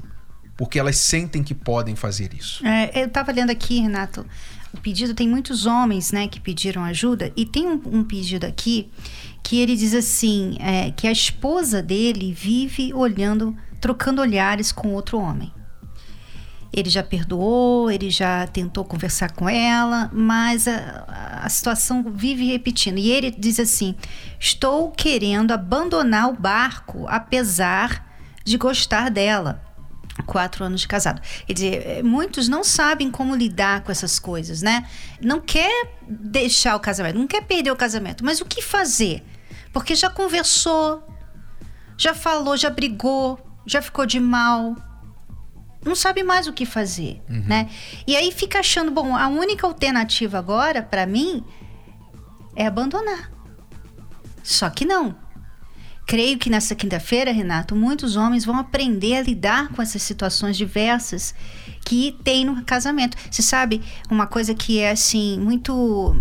porque 0.58 0.78
elas 0.78 0.98
sentem 0.98 1.44
que 1.44 1.56
podem 1.56 1.96
fazer 1.96 2.34
isso. 2.34 2.66
É, 2.68 2.92
eu 3.02 3.08
estava 3.08 3.32
lendo 3.32 3.52
aqui, 3.52 3.80
Renato, 3.80 4.26
o 4.74 4.78
pedido 4.78 5.14
tem 5.14 5.28
muitos 5.28 5.66
homens, 5.66 6.12
né, 6.12 6.28
que 6.28 6.40
pediram 6.40 6.84
ajuda 6.84 7.32
e 7.36 7.46
tem 7.46 7.68
um, 7.68 7.82
um 7.86 8.04
pedido 8.04 8.46
aqui 8.46 8.90
que 9.44 9.60
ele 9.60 9.76
diz 9.76 9.94
assim, 9.94 10.58
é, 10.60 10.92
que 10.92 11.08
a 11.08 11.12
esposa 11.12 11.82
dele 11.82 12.34
vive 12.34 12.94
olhando, 12.94 13.56
trocando 13.80 14.22
olhares 14.22 14.74
com 14.74 14.94
outro 14.94 15.18
homem. 15.18 15.54
Ele 16.74 16.90
já 16.90 17.02
perdoou, 17.02 17.90
ele 17.90 18.10
já 18.10 18.46
tentou 18.46 18.84
conversar 18.84 19.32
com 19.32 19.48
ela, 19.48 20.12
mas 20.14 20.68
a, 20.68 21.42
a 21.44 21.50
situação 21.50 22.04
vive 22.14 22.46
repetindo. 22.46 22.98
E 22.98 23.10
ele 23.10 23.32
diz 23.32 23.58
assim: 23.58 23.96
Estou 24.38 24.92
querendo 24.92 25.54
abandonar 25.54 26.30
o 26.30 26.38
barco, 26.38 27.06
apesar 27.08 28.06
de 28.44 28.58
gostar 28.58 29.10
dela 29.10 29.67
quatro 30.26 30.64
anos 30.64 30.82
de 30.82 30.88
casado. 30.88 31.22
Quer 31.46 31.54
dizer, 31.54 31.84
eh, 31.86 32.04
muitos 32.04 32.48
não 32.48 32.64
sabem 32.64 33.12
como 33.12 33.36
lidar 33.36 33.82
com 33.82 33.92
essas 33.92 34.20
coisas, 34.20 34.62
né? 34.62 34.88
Não 35.22 35.40
quer 35.40 35.94
deixar 36.08 36.76
o 36.76 36.80
casamento, 36.80 37.18
não 37.18 37.28
quer 37.28 37.44
perder 37.44 37.72
o 37.72 37.76
casamento, 37.76 38.24
mas 38.24 38.42
o 38.42 38.46
que 38.46 38.62
fazer? 38.62 39.24
Porque 39.72 39.96
já 39.96 40.10
conversou, 40.10 41.04
já 41.98 42.14
falou, 42.14 42.58
já 42.58 42.70
brigou, 42.70 43.40
já 43.66 43.82
ficou 43.82 44.06
de 44.06 44.20
mal. 44.20 44.76
Não 45.84 45.96
sabe 45.96 46.24
mais 46.24 46.48
o 46.48 46.54
que 46.54 46.66
fazer, 46.66 47.22
uhum. 47.30 47.44
né? 47.46 47.70
E 48.06 48.16
aí 48.16 48.32
fica 48.32 48.60
achando, 48.60 48.92
bom, 48.92 49.16
a 49.16 49.28
única 49.28 49.66
alternativa 49.66 50.38
agora 50.38 50.82
para 50.82 51.06
mim 51.06 51.44
é 52.56 52.66
abandonar. 52.66 53.32
Só 54.44 54.70
que 54.70 54.86
não. 54.86 55.27
Creio 56.08 56.38
que 56.38 56.50
nessa 56.50 56.74
quinta-feira, 56.74 57.34
Renato, 57.34 57.76
muitos 57.76 58.16
homens 58.16 58.46
vão 58.46 58.58
aprender 58.58 59.18
a 59.18 59.22
lidar 59.22 59.68
com 59.74 59.82
essas 59.82 60.02
situações 60.02 60.56
diversas 60.56 61.36
que 61.84 62.18
tem 62.24 62.46
no 62.46 62.64
casamento. 62.64 63.18
Você 63.30 63.42
sabe, 63.42 63.82
uma 64.10 64.26
coisa 64.26 64.56
que 64.56 64.80
é 64.80 64.92
assim, 64.92 65.38
muito. 65.38 66.16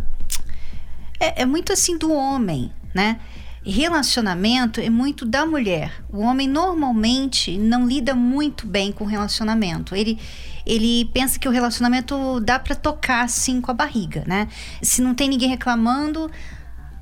É, 1.21 1.43
é 1.43 1.47
muito 1.47 1.73
assim 1.73 1.97
do 1.97 2.13
homem, 2.13 2.73
né? 2.93 3.21
Relacionamento 3.65 4.81
é 4.81 4.91
muito 4.91 5.25
da 5.25 5.47
mulher. 5.47 5.93
O 6.09 6.19
homem 6.19 6.49
normalmente 6.49 7.57
não 7.57 7.87
lida 7.87 8.13
muito 8.13 8.67
bem 8.67 8.91
com 8.91 9.05
relacionamento. 9.05 9.95
Ele, 9.95 10.19
ele 10.67 11.05
pensa 11.15 11.39
que 11.39 11.49
o 11.49 11.53
relacionamento 11.53 12.41
dá 12.41 12.59
para 12.59 12.75
tocar 12.75 13.25
assim 13.25 13.61
com 13.61 13.71
a 13.71 13.75
barriga, 13.75 14.25
né? 14.27 14.49
Se 14.83 15.01
não 15.01 15.15
tem 15.15 15.29
ninguém 15.29 15.49
reclamando, 15.49 16.29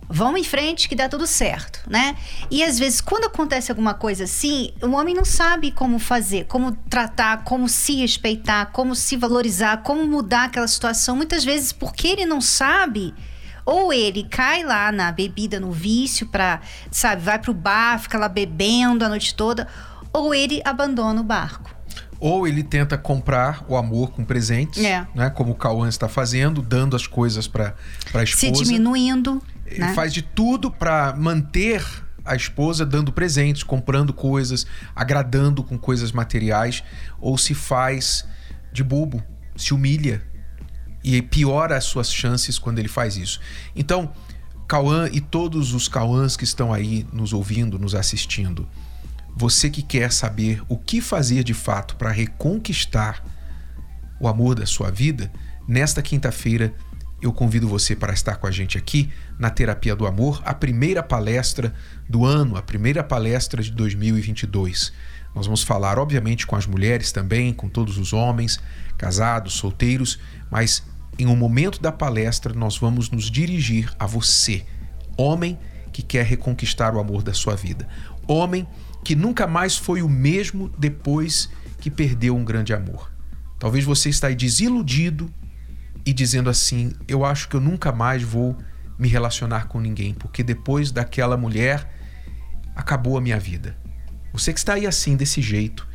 vamos 0.08 0.40
em 0.40 0.44
frente 0.44 0.88
que 0.88 0.94
dá 0.94 1.08
tudo 1.08 1.26
certo, 1.26 1.80
né? 1.88 2.16
E 2.50 2.62
às 2.62 2.78
vezes, 2.78 3.00
quando 3.00 3.24
acontece 3.24 3.70
alguma 3.70 3.94
coisa 3.94 4.24
assim, 4.24 4.72
o 4.82 4.90
homem 4.90 5.14
não 5.14 5.24
sabe 5.24 5.70
como 5.70 5.98
fazer, 5.98 6.44
como 6.44 6.72
tratar, 6.88 7.44
como 7.44 7.68
se 7.68 7.96
respeitar, 7.96 8.66
como 8.66 8.94
se 8.94 9.16
valorizar, 9.16 9.78
como 9.82 10.06
mudar 10.06 10.44
aquela 10.44 10.68
situação. 10.68 11.16
Muitas 11.16 11.44
vezes, 11.44 11.72
porque 11.72 12.08
ele 12.08 12.26
não 12.26 12.40
sabe, 12.40 13.14
ou 13.64 13.92
ele 13.92 14.24
cai 14.24 14.62
lá 14.62 14.92
na 14.92 15.10
bebida, 15.10 15.58
no 15.58 15.72
vício, 15.72 16.26
pra, 16.26 16.60
sabe, 16.90 17.22
vai 17.22 17.38
pro 17.38 17.54
bar, 17.54 17.98
fica 17.98 18.18
lá 18.18 18.28
bebendo 18.28 19.04
a 19.04 19.08
noite 19.08 19.34
toda, 19.34 19.66
ou 20.12 20.34
ele 20.34 20.60
abandona 20.64 21.20
o 21.20 21.24
barco. 21.24 21.74
Ou 22.20 22.46
ele 22.46 22.62
tenta 22.62 22.96
comprar 22.96 23.64
o 23.68 23.76
amor 23.76 24.12
com 24.12 24.24
presentes, 24.24 24.82
é. 24.82 25.06
né? 25.14 25.28
Como 25.28 25.52
o 25.52 25.54
Cauã 25.54 25.88
está 25.88 26.08
fazendo, 26.08 26.62
dando 26.62 26.96
as 26.96 27.06
coisas 27.06 27.46
para 27.46 27.74
a 28.14 28.22
esposa. 28.22 28.34
Se 28.38 28.50
diminuindo. 28.50 29.42
Ele 29.66 29.80
né? 29.80 29.94
faz 29.94 30.12
de 30.12 30.22
tudo 30.22 30.70
para 30.70 31.14
manter 31.16 31.84
a 32.24 32.34
esposa 32.34 32.86
dando 32.86 33.12
presentes, 33.12 33.62
comprando 33.62 34.12
coisas, 34.12 34.66
agradando 34.94 35.62
com 35.62 35.78
coisas 35.78 36.10
materiais, 36.12 36.82
ou 37.20 37.36
se 37.36 37.54
faz 37.54 38.26
de 38.72 38.82
bobo, 38.82 39.22
se 39.56 39.74
humilha 39.74 40.22
e 41.02 41.20
piora 41.20 41.76
as 41.76 41.84
suas 41.84 42.12
chances 42.12 42.58
quando 42.58 42.78
ele 42.78 42.88
faz 42.88 43.16
isso. 43.16 43.40
Então, 43.76 44.10
Cauã 44.66 45.08
e 45.12 45.20
todos 45.20 45.74
os 45.74 45.86
Cauãs 45.86 46.36
que 46.36 46.44
estão 46.44 46.72
aí 46.72 47.06
nos 47.12 47.34
ouvindo, 47.34 47.78
nos 47.78 47.94
assistindo, 47.94 48.66
você 49.36 49.68
que 49.68 49.82
quer 49.82 50.10
saber 50.10 50.62
o 50.68 50.78
que 50.78 51.00
fazer 51.00 51.44
de 51.44 51.52
fato 51.52 51.96
para 51.96 52.10
reconquistar 52.10 53.22
o 54.18 54.26
amor 54.26 54.54
da 54.54 54.64
sua 54.64 54.90
vida, 54.90 55.30
nesta 55.68 56.00
quinta-feira 56.00 56.72
eu 57.24 57.32
convido 57.32 57.66
você 57.66 57.96
para 57.96 58.12
estar 58.12 58.36
com 58.36 58.46
a 58.46 58.50
gente 58.50 58.76
aqui 58.76 59.10
na 59.38 59.48
Terapia 59.48 59.96
do 59.96 60.06
Amor, 60.06 60.42
a 60.44 60.52
primeira 60.52 61.02
palestra 61.02 61.74
do 62.06 62.26
ano, 62.26 62.54
a 62.54 62.60
primeira 62.60 63.02
palestra 63.02 63.62
de 63.62 63.70
2022. 63.70 64.92
Nós 65.34 65.46
vamos 65.46 65.62
falar, 65.62 65.98
obviamente, 65.98 66.46
com 66.46 66.54
as 66.54 66.66
mulheres 66.66 67.12
também, 67.12 67.54
com 67.54 67.66
todos 67.66 67.96
os 67.96 68.12
homens, 68.12 68.60
casados, 68.98 69.54
solteiros, 69.54 70.20
mas 70.50 70.82
em 71.18 71.26
um 71.26 71.34
momento 71.34 71.80
da 71.80 71.90
palestra 71.90 72.52
nós 72.52 72.76
vamos 72.76 73.08
nos 73.08 73.30
dirigir 73.30 73.90
a 73.98 74.06
você, 74.06 74.66
homem 75.16 75.58
que 75.94 76.02
quer 76.02 76.26
reconquistar 76.26 76.94
o 76.94 77.00
amor 77.00 77.22
da 77.22 77.32
sua 77.32 77.56
vida, 77.56 77.88
homem 78.28 78.68
que 79.02 79.14
nunca 79.16 79.46
mais 79.46 79.78
foi 79.78 80.02
o 80.02 80.10
mesmo 80.10 80.70
depois 80.78 81.48
que 81.80 81.90
perdeu 81.90 82.36
um 82.36 82.44
grande 82.44 82.74
amor. 82.74 83.10
Talvez 83.58 83.82
você 83.82 84.10
está 84.10 84.26
aí 84.26 84.34
desiludido, 84.34 85.32
e 86.04 86.12
dizendo 86.12 86.50
assim: 86.50 86.92
Eu 87.08 87.24
acho 87.24 87.48
que 87.48 87.56
eu 87.56 87.60
nunca 87.60 87.92
mais 87.92 88.22
vou 88.22 88.56
me 88.98 89.08
relacionar 89.08 89.66
com 89.66 89.80
ninguém, 89.80 90.14
porque 90.14 90.42
depois 90.42 90.90
daquela 90.90 91.36
mulher 91.36 91.88
acabou 92.74 93.16
a 93.16 93.20
minha 93.20 93.38
vida. 93.38 93.76
Você 94.32 94.52
que 94.52 94.58
está 94.58 94.74
aí 94.74 94.86
assim, 94.86 95.16
desse 95.16 95.40
jeito, 95.40 95.86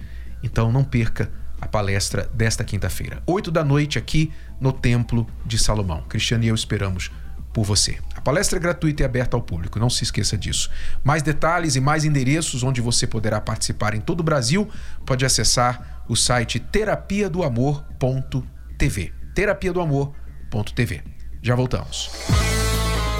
então 0.41 0.71
não 0.71 0.83
perca 0.83 1.31
a 1.61 1.67
palestra 1.67 2.29
desta 2.33 2.63
quinta-feira, 2.63 3.21
8 3.27 3.51
da 3.51 3.63
noite, 3.63 3.97
aqui 3.97 4.31
no 4.59 4.71
Templo 4.71 5.27
de 5.45 5.57
Salomão. 5.57 6.03
Cristiano 6.03 6.45
e 6.45 6.47
eu 6.47 6.55
esperamos 6.55 7.11
por 7.53 7.65
você. 7.65 7.97
A 8.15 8.21
palestra 8.21 8.57
é 8.57 8.61
gratuita 8.61 9.03
e 9.03 9.05
aberta 9.05 9.35
ao 9.35 9.41
público, 9.41 9.79
não 9.79 9.89
se 9.89 10.03
esqueça 10.03 10.37
disso. 10.37 10.69
Mais 11.03 11.21
detalhes 11.21 11.75
e 11.75 11.81
mais 11.81 12.05
endereços 12.05 12.63
onde 12.63 12.79
você 12.79 13.05
poderá 13.05 13.41
participar 13.41 13.93
em 13.93 13.99
todo 13.99 14.21
o 14.21 14.23
Brasil, 14.23 14.69
pode 15.05 15.25
acessar 15.25 16.05
o 16.07 16.15
site 16.15 16.59
terapia 16.59 17.29
do 17.29 17.43
amor.tv 17.43 19.18
terapia 19.39 19.71
do 19.71 19.79
amor.tv. 19.79 21.01
Já 21.41 21.55
voltamos. 21.55 22.11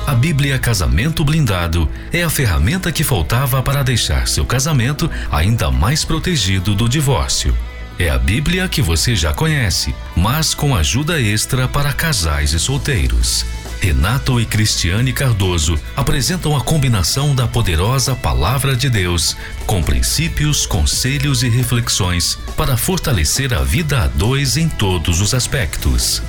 A 0.05 0.13
Bíblia 0.13 0.59
Casamento 0.59 1.23
Blindado 1.23 1.87
é 2.11 2.23
a 2.23 2.29
ferramenta 2.29 2.91
que 2.91 3.05
faltava 3.05 3.63
para 3.63 3.83
deixar 3.83 4.27
seu 4.27 4.45
casamento 4.45 5.09
ainda 5.31 5.71
mais 5.71 6.03
protegido 6.03 6.75
do 6.75 6.89
divórcio. 6.89 7.55
É 7.99 8.09
a 8.09 8.17
Bíblia 8.17 8.69
que 8.69 8.81
você 8.81 9.13
já 9.13 9.33
conhece, 9.33 9.93
mas 10.15 10.53
com 10.53 10.73
ajuda 10.73 11.19
extra 11.19 11.67
para 11.67 11.91
casais 11.91 12.53
e 12.53 12.59
solteiros. 12.59 13.45
Renato 13.81 14.39
e 14.39 14.45
Cristiane 14.45 15.11
Cardoso 15.11 15.77
apresentam 15.97 16.55
a 16.55 16.61
combinação 16.61 17.35
da 17.35 17.45
poderosa 17.45 18.15
Palavra 18.15 18.73
de 18.73 18.89
Deus 18.89 19.35
com 19.65 19.83
princípios, 19.83 20.65
conselhos 20.65 21.43
e 21.43 21.49
reflexões 21.49 22.39
para 22.55 22.77
fortalecer 22.77 23.53
a 23.53 23.63
vida 23.63 24.03
a 24.03 24.07
dois 24.07 24.55
em 24.55 24.69
todos 24.69 25.19
os 25.19 25.33
aspectos. 25.33 26.23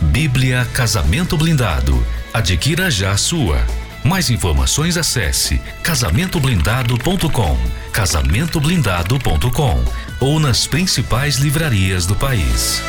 Bíblia 0.00 0.64
Casamento 0.72 1.36
Blindado. 1.36 2.06
Adquira 2.32 2.88
já 2.88 3.16
sua. 3.16 3.64
Mais 4.06 4.30
informações 4.30 4.96
acesse 4.96 5.60
casamentoblindado.com, 5.82 7.58
casamentoblindado.com 7.92 9.84
ou 10.20 10.38
nas 10.38 10.64
principais 10.64 11.38
livrarias 11.38 12.06
do 12.06 12.14
país. 12.14 12.80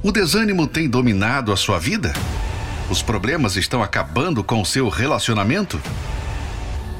O 0.00 0.12
desânimo 0.12 0.68
tem 0.68 0.88
dominado 0.88 1.52
a 1.52 1.56
sua 1.56 1.80
vida? 1.80 2.12
Os 2.88 3.02
problemas 3.02 3.56
estão 3.56 3.82
acabando 3.82 4.44
com 4.44 4.62
o 4.62 4.66
seu 4.66 4.88
relacionamento? 4.88 5.80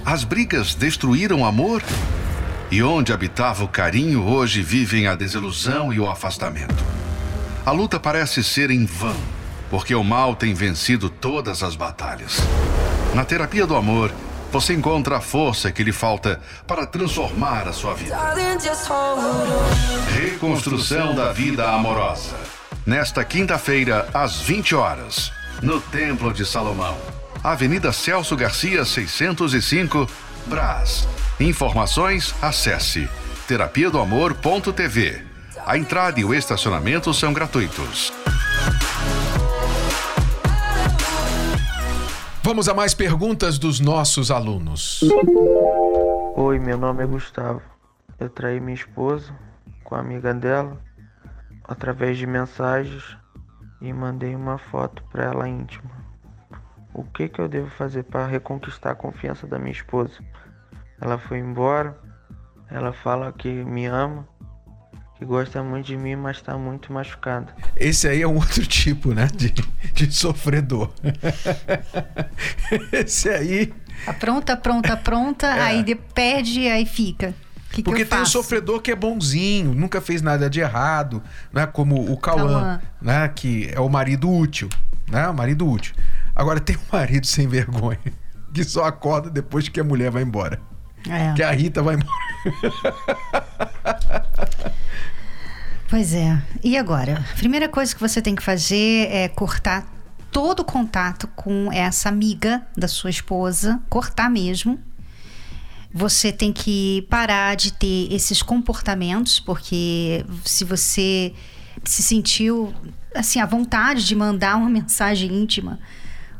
As 0.04 0.25
brigas 0.25 0.75
destruíram 0.75 1.42
o 1.42 1.45
amor? 1.45 1.85
E 2.68 2.83
onde 2.83 3.12
habitava 3.12 3.62
o 3.62 3.68
carinho, 3.68 4.25
hoje 4.25 4.61
vivem 4.61 5.07
a 5.07 5.14
desilusão 5.14 5.92
e 5.92 6.00
o 6.00 6.11
afastamento. 6.11 6.85
A 7.64 7.71
luta 7.71 8.00
parece 8.00 8.42
ser 8.42 8.73
em 8.73 8.85
vão, 8.85 9.14
porque 9.70 9.94
o 9.94 10.02
mal 10.04 10.34
tem 10.34 10.54
vencido 10.54 11.10
todas 11.10 11.62
as 11.62 11.76
batalhas. 11.76 12.38
Na 13.14 13.25
terapia 13.25 13.66
do 13.66 13.76
amor, 13.76 14.12
você 14.50 14.72
encontra 14.72 15.18
a 15.18 15.20
força 15.20 15.70
que 15.70 15.82
lhe 15.82 15.92
falta 15.92 16.40
para 16.66 16.87
transformar 16.87 17.68
a 17.68 17.72
sua 17.72 17.94
vida. 17.94 18.16
Reconstrução 20.14 21.14
da 21.14 21.32
vida 21.32 21.70
amorosa. 21.70 22.37
Nesta 22.87 23.25
quinta-feira, 23.25 24.08
às 24.14 24.40
20 24.40 24.75
horas, 24.75 25.30
no 25.62 25.80
Templo 25.80 26.32
de 26.32 26.46
Salomão. 26.46 26.96
Avenida 27.44 27.92
Celso 27.92 28.34
Garcia, 28.37 28.84
605, 28.84 30.08
Brás. 30.46 31.06
Informações, 31.38 32.34
acesse 32.40 33.08
terapia 33.46 33.90
do 33.90 33.98
amor.tv. 33.98 35.22
A 35.66 35.76
entrada 35.76 36.18
e 36.20 36.25
o 36.25 36.34
estacionamento 36.34 37.12
são 37.14 37.32
gratuitos. 37.32 38.12
Vamos 42.49 42.67
a 42.67 42.73
mais 42.73 42.95
perguntas 42.95 43.59
dos 43.59 43.78
nossos 43.78 44.31
alunos. 44.31 45.02
Oi, 46.35 46.59
meu 46.59 46.78
nome 46.78 47.05
é 47.05 47.07
Gustavo. 47.07 47.61
Eu 48.19 48.31
traí 48.31 48.59
minha 48.59 48.75
esposa 48.75 49.38
com 49.85 49.95
a 49.95 50.00
amiga 50.00 50.33
dela 50.33 50.81
através 51.64 52.17
de 52.17 52.26
mensagens 52.26 53.05
e 53.83 53.93
mandei 53.93 54.35
uma 54.35 54.57
foto 54.57 55.05
para 55.12 55.25
ela 55.25 55.47
íntima. 55.47 55.90
O 56.95 57.05
que 57.05 57.28
que 57.28 57.38
eu 57.38 57.50
devo 57.50 57.69
fazer 57.69 58.05
para 58.05 58.26
reconquistar 58.26 58.93
a 58.93 58.97
confiança 58.97 59.47
da 59.47 59.59
minha 59.59 59.73
esposa? 59.73 60.19
Ela 61.02 61.19
foi 61.19 61.40
embora. 61.40 61.99
Ela 62.71 62.95
fala 62.95 63.31
que 63.31 63.62
me 63.62 63.85
ama, 63.85 64.26
que 65.18 65.25
gosta 65.25 65.62
muito 65.62 65.87
de 65.87 65.96
mim, 65.96 66.14
mas 66.14 66.37
está 66.37 66.56
muito 66.56 66.92
machucada. 66.92 67.52
Esse 67.76 68.06
aí 68.06 68.22
é 68.22 68.28
um 68.28 68.37
outro 68.37 68.64
tipo, 68.64 69.12
né? 69.12 69.28
De, 69.34 69.52
de 69.92 70.12
sofredor. 70.14 70.92
Esse 72.92 73.28
aí. 73.28 73.75
Apronta, 74.06 74.56
pronta, 74.56 74.96
pronta, 74.96 75.46
é. 75.48 75.60
aí 75.60 75.82
de, 75.82 75.96
perde, 75.96 76.68
aí 76.68 76.87
fica. 76.87 77.34
Que 77.70 77.82
Porque 77.82 78.04
que 78.04 78.10
tem 78.10 78.20
o 78.20 78.26
sofredor 78.26 78.80
que 78.80 78.90
é 78.90 78.96
bonzinho, 78.96 79.75
nunca 79.75 80.00
fez 80.00 80.22
nada 80.22 80.48
de 80.48 80.60
errado, 80.60 81.22
né? 81.52 81.66
Como 81.66 82.10
o 82.10 82.16
Cauã, 82.16 82.80
né? 83.02 83.28
Que 83.28 83.70
é 83.75 83.80
o 83.80 83.88
marido 83.88 84.30
útil, 84.30 84.68
né? 85.10 85.28
O 85.28 85.34
marido 85.34 85.68
útil. 85.68 85.94
Agora 86.34 86.60
tem 86.60 86.76
um 86.76 86.96
marido 86.96 87.26
sem 87.26 87.46
vergonha 87.46 87.98
que 88.52 88.64
só 88.64 88.84
acorda 88.84 89.30
depois 89.30 89.68
que 89.68 89.80
a 89.80 89.84
mulher 89.84 90.10
vai 90.10 90.22
embora. 90.22 90.60
É. 91.08 91.32
Que 91.34 91.42
a 91.42 91.50
Rita 91.50 91.82
vai 91.82 91.96
embora. 91.96 92.18
Pois 95.88 96.12
é. 96.12 96.40
E 96.62 96.76
agora? 96.76 97.24
A 97.32 97.36
primeira 97.36 97.68
coisa 97.68 97.94
que 97.94 98.00
você 98.00 98.20
tem 98.20 98.34
que 98.34 98.42
fazer 98.42 99.08
é 99.10 99.26
cortar 99.28 99.86
todo 100.30 100.60
o 100.60 100.64
contato 100.64 101.26
com 101.28 101.72
essa 101.72 102.10
amiga 102.10 102.62
da 102.76 102.86
sua 102.86 103.08
esposa, 103.08 103.80
cortar 103.88 104.28
mesmo. 104.28 104.78
Você 105.92 106.30
tem 106.30 106.52
que 106.52 107.06
parar 107.08 107.56
de 107.56 107.72
ter 107.72 108.12
esses 108.12 108.42
comportamentos, 108.42 109.40
porque 109.40 110.26
se 110.44 110.62
você 110.62 111.32
se 111.84 112.02
sentiu 112.02 112.74
assim 113.14 113.40
à 113.40 113.46
vontade 113.46 114.04
de 114.04 114.14
mandar 114.14 114.56
uma 114.56 114.68
mensagem 114.70 115.32
íntima 115.32 115.78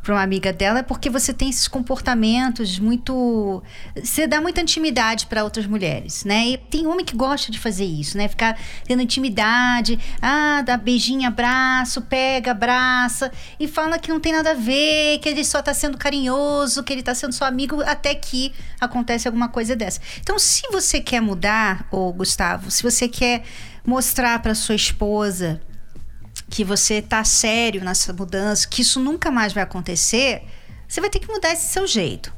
para 0.09 0.14
uma 0.14 0.23
amiga 0.23 0.55
dela 0.55 0.79
é 0.79 0.83
porque 0.83 1.11
você 1.11 1.35
tem 1.35 1.51
esses 1.51 1.68
comportamentos 1.68 2.79
muito. 2.79 3.62
Você 4.03 4.27
dá 4.27 4.40
muita 4.40 4.62
intimidade 4.62 5.27
para 5.27 5.44
outras 5.44 5.66
mulheres, 5.66 6.25
né? 6.25 6.49
E 6.49 6.57
tem 6.57 6.87
homem 6.87 7.05
que 7.05 7.14
gosta 7.14 7.53
de 7.53 7.59
fazer 7.59 7.85
isso, 7.85 8.16
né? 8.16 8.27
Ficar 8.27 8.59
tendo 8.87 9.03
intimidade, 9.03 9.99
ah, 10.23 10.62
dá 10.64 10.79
beijinho, 10.79 11.29
abraço, 11.29 12.01
pega, 12.01 12.53
abraça, 12.53 13.31
e 13.61 13.68
fala 13.68 13.99
que 13.99 14.09
não 14.09 14.18
tem 14.18 14.33
nada 14.33 14.53
a 14.53 14.55
ver, 14.55 15.18
que 15.18 15.29
ele 15.29 15.44
só 15.44 15.61
tá 15.61 15.75
sendo 15.75 15.99
carinhoso, 15.99 16.83
que 16.83 16.90
ele 16.90 17.03
tá 17.03 17.14
sendo 17.14 17.35
seu 17.35 17.47
amigo, 17.47 17.83
até 17.83 18.14
que 18.14 18.55
acontece 18.81 19.29
alguma 19.29 19.51
coisa 19.51 19.77
dessa. 19.77 20.01
Então, 20.23 20.38
se 20.38 20.62
você 20.73 21.03
quer 21.03 21.21
mudar, 21.21 21.87
ô 21.90 22.11
Gustavo, 22.14 22.71
se 22.71 22.83
você 22.83 23.09
quer 23.09 23.42
mostrar 23.85 24.38
para 24.38 24.55
sua 24.55 24.75
esposa 24.75 25.61
que 26.50 26.64
você 26.64 27.02
tá 27.02 27.24
sério 27.24 27.84
nessa 27.84 28.12
mudança, 28.12 28.66
que 28.66 28.82
isso 28.82 29.00
nunca 29.00 29.30
mais 29.30 29.52
vai 29.52 29.62
acontecer, 29.62 30.42
você 30.87 31.00
vai 31.00 31.11
ter 31.11 31.20
que 31.20 31.28
mudar 31.28 31.52
esse 31.52 31.72
seu 31.72 31.87
jeito. 31.87 32.32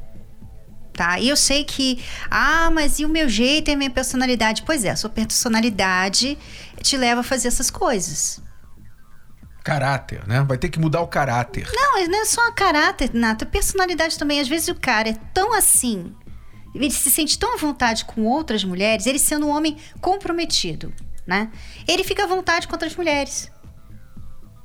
Tá? 0.92 1.18
E 1.18 1.28
eu 1.28 1.36
sei 1.36 1.64
que, 1.64 2.04
ah, 2.30 2.70
mas 2.70 2.98
e 2.98 3.04
o 3.04 3.08
meu 3.08 3.28
jeito 3.28 3.70
e 3.70 3.74
a 3.74 3.76
minha 3.76 3.90
personalidade? 3.90 4.62
Pois 4.66 4.84
é, 4.84 4.90
a 4.90 4.96
sua 4.96 5.08
personalidade 5.08 6.36
te 6.82 6.96
leva 6.96 7.20
a 7.20 7.24
fazer 7.24 7.48
essas 7.48 7.70
coisas. 7.70 8.42
Caráter, 9.64 10.26
né? 10.26 10.42
Vai 10.42 10.58
ter 10.58 10.68
que 10.68 10.78
mudar 10.78 11.00
o 11.00 11.06
caráter. 11.06 11.70
Não, 11.72 12.06
não 12.06 12.22
é 12.22 12.24
só 12.24 12.50
caráter, 12.52 13.10
Nato. 13.14 13.46
Personalidade 13.46 14.18
também. 14.18 14.40
Às 14.40 14.48
vezes 14.48 14.68
o 14.68 14.74
cara 14.74 15.10
é 15.10 15.14
tão 15.32 15.54
assim, 15.54 16.14
ele 16.74 16.90
se 16.90 17.10
sente 17.10 17.38
tão 17.38 17.54
à 17.54 17.56
vontade 17.56 18.04
com 18.04 18.24
outras 18.24 18.64
mulheres, 18.64 19.06
ele 19.06 19.18
sendo 19.18 19.46
um 19.46 19.50
homem 19.50 19.76
comprometido, 20.00 20.92
né? 21.26 21.50
Ele 21.86 22.04
fica 22.04 22.24
à 22.24 22.26
vontade 22.26 22.66
com 22.66 22.74
outras 22.74 22.94
mulheres. 22.94 23.50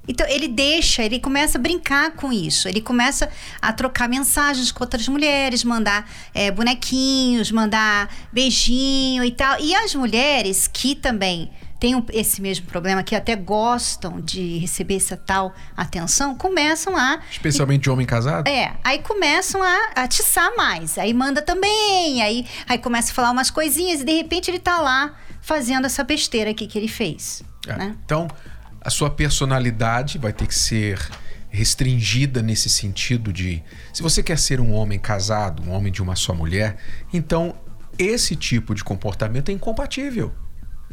Então 0.08 0.28
ele 0.28 0.48
deixa, 0.48 1.04
ele 1.04 1.20
começa 1.20 1.58
a 1.58 1.62
brincar 1.62 2.12
com 2.12 2.32
isso. 2.32 2.68
Ele 2.68 2.82
começa 2.82 3.30
a 3.62 3.74
trocar 3.74 4.08
mensagens 4.08 4.72
com 4.72 4.84
outras 4.84 5.08
mulheres, 5.08 5.64
mandar 5.64 6.10
é, 6.34 6.52
bonequinhos, 6.52 7.52
mandar 7.52 8.14
beijinho 8.32 9.24
e 9.24 9.32
tal. 9.32 9.60
E 9.60 9.74
as 9.76 9.96
mulheres 9.96 10.68
que 10.68 10.96
também 10.96 11.52
têm 11.80 12.04
esse 12.14 12.42
mesmo 12.42 12.66
problema, 12.66 13.04
que 13.04 13.16
até 13.16 13.36
gostam 13.36 14.22
de 14.22 14.58
receber 14.58 14.96
essa 14.96 15.18
tal 15.18 15.54
atenção, 15.76 16.36
começam 16.36 16.96
a. 16.96 17.20
Especialmente 17.32 17.84
de 17.84 17.90
homem 17.90 18.06
casado? 18.06 18.48
É, 18.48 18.74
aí 18.84 19.00
começam 19.00 19.62
a 19.62 19.92
atiçar 19.96 20.56
mais. 20.56 20.98
Aí 20.98 21.14
manda 21.14 21.42
também, 21.42 22.22
aí, 22.22 22.46
aí 22.68 22.78
começa 22.78 23.12
a 23.12 23.14
falar 23.14 23.32
umas 23.32 23.50
coisinhas 23.50 24.02
e 24.02 24.06
de 24.06 24.14
repente 24.14 24.50
ele 24.50 24.60
tá 24.60 24.80
lá 24.80 25.14
fazendo 25.42 25.86
essa 25.86 26.04
besteira 26.04 26.52
aqui 26.52 26.66
que 26.66 26.78
ele 26.78 26.88
fez. 26.88 27.44
É. 27.68 27.76
Né? 27.76 27.96
Então 28.06 28.28
a 28.86 28.90
sua 28.92 29.10
personalidade 29.10 30.20
vai 30.20 30.32
ter 30.32 30.46
que 30.46 30.54
ser 30.54 31.00
restringida 31.50 32.44
nesse 32.44 32.70
sentido 32.70 33.34
de 33.34 33.64
se 33.92 34.04
você 34.04 34.22
quer 34.22 34.38
ser 34.38 34.62
um 34.62 34.72
homem 34.72 35.00
casado, 35.00 35.64
um 35.64 35.72
homem 35.72 35.92
de 35.92 36.04
uma 36.04 36.16
só 36.16 36.36
mulher, 36.36 36.78
então 37.12 37.56
esse 37.98 38.36
tipo 38.36 38.76
de 38.76 38.84
comportamento 38.84 39.50
é 39.50 39.54
incompatível. 39.54 40.32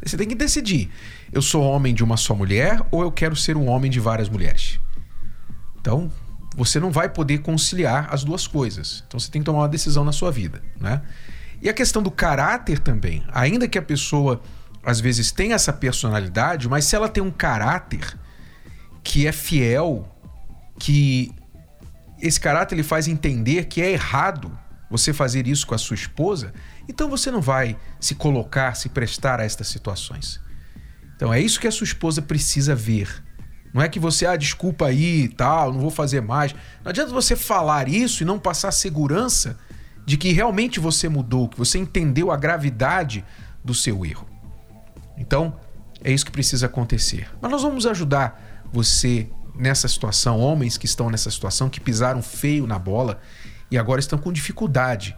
Você 0.03 0.17
tem 0.17 0.27
que 0.27 0.33
decidir: 0.33 0.89
eu 1.31 1.41
sou 1.41 1.63
homem 1.63 1.93
de 1.93 2.03
uma 2.03 2.17
só 2.17 2.33
mulher 2.33 2.81
ou 2.89 3.03
eu 3.03 3.11
quero 3.11 3.35
ser 3.35 3.55
um 3.55 3.67
homem 3.67 3.91
de 3.91 3.99
várias 3.99 4.27
mulheres. 4.27 4.79
Então, 5.79 6.11
você 6.55 6.79
não 6.79 6.91
vai 6.91 7.09
poder 7.09 7.39
conciliar 7.39 8.07
as 8.11 8.23
duas 8.23 8.47
coisas. 8.47 9.03
Então, 9.07 9.19
você 9.19 9.29
tem 9.29 9.41
que 9.41 9.45
tomar 9.45 9.59
uma 9.59 9.69
decisão 9.69 10.03
na 10.03 10.11
sua 10.11 10.31
vida, 10.31 10.63
né? 10.79 11.01
E 11.61 11.69
a 11.69 11.73
questão 11.73 12.01
do 12.01 12.09
caráter 12.09 12.79
também, 12.79 13.23
ainda 13.31 13.67
que 13.67 13.77
a 13.77 13.81
pessoa 13.81 14.41
às 14.83 14.99
vezes 14.99 15.31
tem 15.31 15.53
essa 15.53 15.71
personalidade, 15.71 16.67
mas 16.67 16.85
se 16.85 16.95
ela 16.95 17.07
tem 17.07 17.23
um 17.23 17.31
caráter 17.31 18.17
que 19.03 19.25
é 19.25 19.31
fiel, 19.31 20.07
que 20.79 21.33
esse 22.21 22.39
caráter 22.39 22.75
ele 22.75 22.83
faz 22.83 23.07
entender 23.07 23.65
que 23.65 23.81
é 23.81 23.91
errado 23.91 24.57
você 24.89 25.11
fazer 25.13 25.47
isso 25.47 25.65
com 25.65 25.73
a 25.73 25.77
sua 25.77 25.95
esposa, 25.95 26.53
então 26.87 27.09
você 27.09 27.31
não 27.31 27.41
vai 27.41 27.77
se 27.99 28.15
colocar, 28.15 28.75
se 28.75 28.89
prestar 28.89 29.39
a 29.39 29.43
estas 29.43 29.67
situações. 29.67 30.39
Então 31.15 31.33
é 31.33 31.39
isso 31.39 31.59
que 31.59 31.67
a 31.67 31.71
sua 31.71 31.85
esposa 31.85 32.21
precisa 32.21 32.75
ver. 32.75 33.23
Não 33.73 33.81
é 33.81 33.89
que 33.89 33.99
você, 33.99 34.25
ah, 34.25 34.35
desculpa 34.35 34.87
aí 34.87 35.23
e 35.23 35.29
tal, 35.29 35.73
não 35.73 35.79
vou 35.79 35.89
fazer 35.89 36.21
mais. 36.21 36.53
Não 36.83 36.89
adianta 36.89 37.11
você 37.11 37.35
falar 37.35 37.87
isso 37.87 38.21
e 38.21 38.25
não 38.25 38.37
passar 38.37 38.71
segurança 38.71 39.57
de 40.05 40.15
que 40.15 40.31
realmente 40.31 40.79
você 40.79 41.09
mudou, 41.09 41.49
que 41.49 41.57
você 41.57 41.79
entendeu 41.79 42.29
a 42.29 42.37
gravidade 42.37 43.25
do 43.63 43.73
seu 43.73 44.05
erro. 44.05 44.32
Então, 45.17 45.55
é 46.03 46.11
isso 46.11 46.25
que 46.25 46.31
precisa 46.31 46.65
acontecer. 46.65 47.29
Mas 47.41 47.51
nós 47.51 47.61
vamos 47.61 47.85
ajudar 47.85 48.63
você 48.71 49.29
nessa 49.55 49.87
situação, 49.87 50.39
homens 50.39 50.77
que 50.77 50.85
estão 50.85 51.09
nessa 51.09 51.29
situação, 51.29 51.69
que 51.69 51.79
pisaram 51.79 52.21
feio 52.21 52.65
na 52.65 52.79
bola 52.79 53.19
e 53.69 53.77
agora 53.77 53.99
estão 53.99 54.17
com 54.17 54.31
dificuldade 54.31 55.15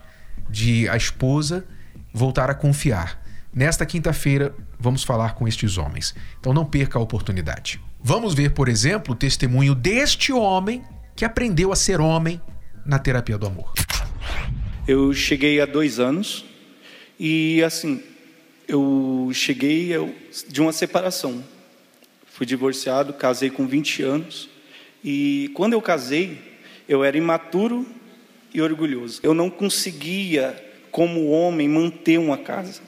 de 0.50 0.88
a 0.90 0.98
esposa 0.98 1.66
voltar 2.14 2.50
a 2.50 2.54
confiar. 2.54 3.22
Nesta 3.54 3.86
quinta-feira, 3.86 4.54
vamos 4.78 5.04
falar 5.04 5.36
com 5.36 5.48
estes 5.48 5.78
homens. 5.78 6.14
Então 6.40 6.54
não 6.54 6.66
perca 6.66 7.00
a 7.00 7.02
oportunidade. 7.02 7.82
Vamos 8.02 8.34
ver, 8.34 8.52
por 8.52 8.68
exemplo, 8.68 9.14
o 9.14 9.18
testemunho 9.18 9.74
deste 9.74 10.32
homem 10.32 10.84
que 11.16 11.24
aprendeu 11.24 11.72
a 11.72 11.76
ser 11.76 12.02
homem 12.02 12.42
na 12.86 13.00
terapia 13.00 13.38
do 13.38 13.48
amor. 13.48 13.74
Eu 14.88 15.14
cheguei 15.14 15.60
há 15.60 15.66
dois 15.66 16.00
anos 16.00 16.46
e, 17.20 17.64
assim, 17.64 18.04
eu 18.68 19.30
cheguei 19.34 19.92
de 20.48 20.62
uma 20.62 20.74
separação. 20.74 21.44
Fui 22.28 22.46
divorciado, 22.46 23.14
casei 23.14 23.50
com 23.50 23.66
20 23.66 24.04
anos 24.04 24.50
E 25.04 25.50
quando 25.54 25.74
eu 25.74 25.82
casei, 25.82 26.38
eu 26.90 27.04
era 27.04 27.18
imaturo 27.18 27.88
e 28.54 28.62
orgulhoso. 28.62 29.20
Eu 29.24 29.34
não 29.34 29.50
conseguia, 29.50 30.56
como 30.92 31.30
homem, 31.30 31.70
manter 31.70 32.18
uma 32.18 32.38
casa. 32.38 32.82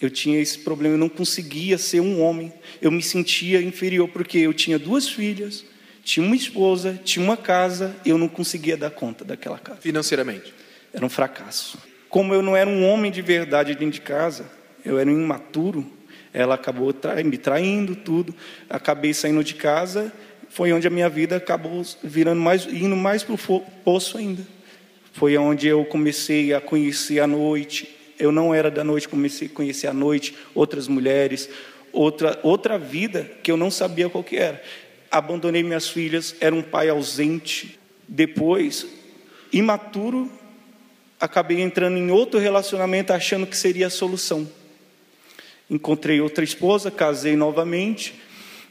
Eu 0.00 0.10
tinha 0.10 0.40
esse 0.40 0.58
problema, 0.58 0.94
eu 0.94 0.98
não 0.98 1.08
conseguia 1.08 1.78
ser 1.78 2.00
um 2.00 2.20
homem. 2.20 2.52
Eu 2.80 2.90
me 2.90 3.02
sentia 3.02 3.62
inferior 3.62 4.08
porque 4.08 4.38
eu 4.38 4.52
tinha 4.52 4.78
duas 4.78 5.08
filhas, 5.08 5.64
tinha 6.04 6.26
uma 6.26 6.36
esposa, 6.36 7.00
tinha 7.04 7.24
uma 7.24 7.36
casa, 7.36 7.96
e 8.04 8.10
eu 8.10 8.18
não 8.18 8.28
conseguia 8.28 8.76
dar 8.76 8.90
conta 8.90 9.24
daquela 9.24 9.58
casa. 9.58 9.80
Financeiramente? 9.80 10.52
Era 10.92 11.06
um 11.06 11.08
fracasso. 11.08 11.78
Como 12.08 12.34
eu 12.34 12.42
não 12.42 12.56
era 12.56 12.68
um 12.68 12.84
homem 12.84 13.10
de 13.10 13.22
verdade 13.22 13.74
dentro 13.74 13.94
de 13.94 14.00
casa, 14.00 14.50
eu 14.84 14.98
era 14.98 15.08
um 15.08 15.20
imaturo, 15.20 15.86
ela 16.32 16.54
acabou 16.54 16.94
me 17.24 17.36
traindo 17.36 17.94
tudo, 17.94 18.34
acabei 18.68 19.12
saindo 19.12 19.44
de 19.44 19.54
casa, 19.54 20.12
foi 20.48 20.72
onde 20.72 20.86
a 20.86 20.90
minha 20.90 21.08
vida 21.08 21.36
acabou 21.36 21.82
virando 22.02 22.40
mais, 22.40 22.66
indo 22.66 22.96
mais 22.96 23.22
para 23.22 23.34
o 23.34 23.60
poço 23.84 24.18
ainda. 24.18 24.46
Foi 25.12 25.36
onde 25.36 25.66
eu 25.66 25.84
comecei 25.84 26.54
a 26.54 26.60
conhecer 26.60 27.20
a 27.20 27.26
noite. 27.26 27.88
Eu 28.18 28.32
não 28.32 28.54
era 28.54 28.70
da 28.70 28.82
noite, 28.82 29.08
comecei 29.08 29.48
a 29.48 29.50
conhecer 29.50 29.86
a 29.86 29.94
noite, 29.94 30.34
outras 30.54 30.88
mulheres, 30.88 31.48
outra, 31.92 32.38
outra 32.42 32.78
vida 32.78 33.30
que 33.42 33.50
eu 33.50 33.56
não 33.56 33.70
sabia 33.70 34.08
qual 34.08 34.24
que 34.24 34.36
era. 34.36 34.62
Abandonei 35.10 35.62
minhas 35.62 35.88
filhas, 35.88 36.34
era 36.40 36.54
um 36.54 36.62
pai 36.62 36.88
ausente. 36.88 37.78
Depois, 38.08 38.86
imaturo, 39.52 40.30
acabei 41.20 41.60
entrando 41.60 41.98
em 41.98 42.10
outro 42.10 42.40
relacionamento 42.40 43.12
achando 43.12 43.46
que 43.46 43.56
seria 43.56 43.88
a 43.88 43.90
solução. 43.90 44.48
Encontrei 45.70 46.20
outra 46.20 46.44
esposa, 46.44 46.90
casei 46.90 47.36
novamente. 47.36 48.14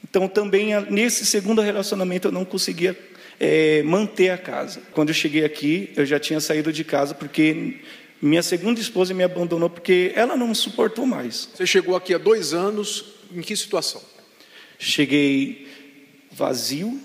Então, 0.04 0.28
também 0.28 0.70
nesse 0.90 1.26
segundo 1.26 1.62
relacionamento, 1.62 2.28
eu 2.28 2.32
não 2.32 2.46
conseguia 2.46 2.98
é, 3.40 3.82
manter 3.84 4.30
a 4.30 4.38
casa. 4.38 4.82
Quando 4.94 5.10
eu 5.10 5.16
cheguei 5.16 5.44
aqui, 5.44 5.92
eu 5.96 6.06
já 6.06 6.20
tinha 6.20 6.40
saído 6.40 6.72
de 6.72 6.84
casa 6.84 7.16
porque 7.16 7.80
minha 8.22 8.44
segunda 8.44 8.80
esposa 8.80 9.16
me 9.16 9.24
abandonou 9.24 9.70
porque 9.70 10.12
ela 10.16 10.38
não 10.38 10.54
suportou 10.54 11.08
mais. 11.08 11.50
Você 11.56 11.66
chegou 11.66 11.96
aqui 11.96 12.14
há 12.14 12.20
dois 12.20 12.54
anos, 12.54 13.06
em 13.34 13.42
que 13.42 13.56
situação? 13.56 14.02
Cheguei 14.78 15.68
vazio, 16.32 17.00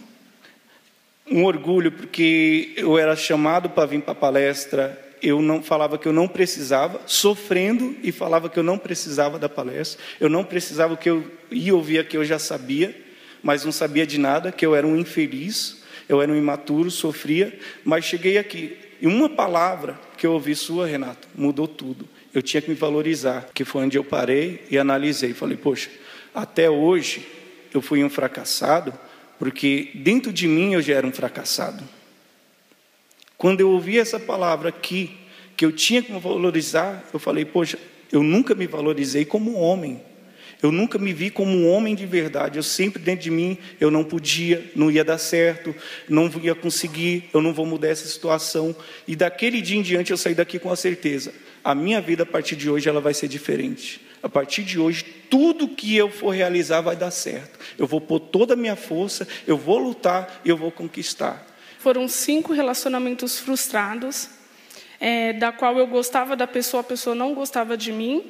um 1.27 1.45
orgulho 1.45 1.91
porque 1.91 2.75
eu 2.77 2.99
era 2.99 3.17
chamado 3.17 3.71
para 3.71 3.87
vir 3.87 4.03
para 4.03 4.13
a 4.13 4.15
palestra, 4.15 5.06
eu 5.23 5.41
não 5.41 5.63
falava 5.63 5.99
que 5.99 6.07
eu 6.07 6.13
não 6.13 6.29
precisava, 6.29 7.01
sofrendo 7.07 7.97
e 8.03 8.13
falava 8.13 8.49
que 8.49 8.59
eu 8.59 8.63
não 8.63 8.79
precisava 8.79 9.39
da 9.39 9.49
palestra, 9.49 10.03
eu 10.21 10.29
não 10.29 10.45
precisava 10.45 10.97
que 10.97 11.09
eu 11.09 11.25
ia 11.51 11.75
ouvir 11.75 12.07
que 12.07 12.17
eu 12.17 12.25
já 12.25 12.39
sabia, 12.39 12.95
mas 13.43 13.65
não 13.65 13.73
sabia 13.73 14.07
de 14.07 14.19
nada, 14.19 14.53
que 14.53 14.65
eu 14.65 14.75
era 14.75 14.87
um 14.87 14.97
infeliz, 14.97 15.83
eu 16.09 16.21
era 16.21 16.31
um 16.31 16.37
imaturo, 16.37 16.91
sofria, 16.91 17.59
mas 17.85 18.05
cheguei 18.05 18.39
aqui 18.39 18.77
e 19.01 19.07
uma 19.07 19.29
palavra 19.29 19.99
que 20.17 20.27
eu 20.27 20.33
ouvi 20.33 20.55
sua, 20.55 20.87
Renato, 20.87 21.29
mudou 21.35 21.69
tudo. 21.69 22.09
Eu 22.33 22.43
tinha 22.43 22.61
que 22.61 22.69
me 22.69 22.75
valorizar, 22.75 23.49
que 23.55 23.65
foi 23.65 23.85
onde 23.85 23.99
eu 23.99 24.05
parei 24.05 24.65
e 24.71 24.79
analisei. 24.79 25.35
Falei, 25.35 25.57
poxa, 25.57 25.91
até 26.35 26.69
hoje 26.71 27.27
eu 27.73 27.83
fui 27.83 28.03
um 28.03 28.11
fracassado, 28.11 28.93
porque 29.39 29.91
dentro 29.95 30.33
de 30.33 30.49
mim 30.49 30.75
eu 30.75 30.83
já 30.83 30.95
era 30.95 31.07
um 31.07 31.13
fracassado. 31.13 31.85
Quando 33.39 33.61
eu 33.61 33.71
ouvi 33.71 33.99
essa 33.99 34.19
palavra 34.19 34.71
aqui, 34.71 35.17
que 35.57 35.65
eu 35.65 35.73
tinha 35.73 36.03
que 36.03 36.13
me 36.13 36.21
valorizar, 36.21 37.05
eu 37.13 37.19
falei, 37.19 37.45
poxa, 37.45 37.79
eu 38.13 38.23
nunca 38.23 38.55
me 38.55 38.67
valorizei 38.67 39.25
como 39.25 39.55
homem. 39.55 40.01
Eu 40.63 40.73
nunca 40.73 40.99
me 40.99 41.13
vi 41.13 41.31
como 41.31 41.51
um 41.51 41.69
homem 41.71 41.95
de 41.95 42.07
verdade. 42.07 42.59
Eu 42.59 42.63
sempre 42.63 43.03
dentro 43.03 43.25
de 43.25 43.31
mim, 43.31 43.59
eu 43.79 43.91
não 43.91 44.03
podia, 44.03 44.71
não 44.75 44.91
ia 44.91 45.05
dar 45.05 45.19
certo, 45.19 45.75
não 46.09 46.31
ia 46.43 46.55
conseguir, 46.55 47.29
eu 47.33 47.43
não 47.43 47.53
vou 47.53 47.67
mudar 47.67 47.89
essa 47.89 48.07
situação. 48.07 48.75
E 49.07 49.15
daquele 49.15 49.61
dia 49.61 49.79
em 49.79 49.83
diante 49.83 50.11
eu 50.11 50.17
saí 50.17 50.35
daqui 50.35 50.59
com 50.59 50.71
a 50.71 50.77
certeza. 50.77 51.33
A 51.63 51.75
minha 51.75 52.01
vida 52.01 52.23
a 52.23 52.27
partir 52.27 52.57
de 52.57 52.71
hoje 52.71 52.89
ela 52.89 53.01
vai 53.01 53.13
ser 53.13 53.29
diferente. 53.29 54.01
A 54.23 54.29
partir 54.29 54.63
de 54.63 54.79
hoje, 54.79 55.05
tudo 55.29 55.69
que 55.69 55.95
eu 55.95 56.11
for 56.11 56.31
realizar 56.31 56.81
vai 56.81 56.97
dar 56.97 57.11
certo. 57.11 57.59
Eu 57.79 57.87
vou 57.87 58.01
pôr 58.01 58.19
toda 58.19 58.55
a 58.55 58.57
minha 58.57 58.77
força, 58.77 59.29
eu 59.47 59.57
vou 59.57 59.79
lutar 59.79 60.41
eu 60.45 60.57
vou 60.57 60.73
conquistar. 60.73 61.47
Foram 61.87 62.09
cinco 62.09 62.53
relacionamentos 62.53 63.39
frustrados, 63.39 64.29
é, 64.99 65.33
da 65.35 65.53
qual 65.53 65.79
eu 65.79 65.87
gostava 65.87 66.35
da 66.35 66.45
pessoa, 66.45 66.81
a 66.81 66.85
pessoa 66.85 67.15
não 67.15 67.33
gostava 67.33 67.77
de 67.77 67.93
mim. 67.93 68.25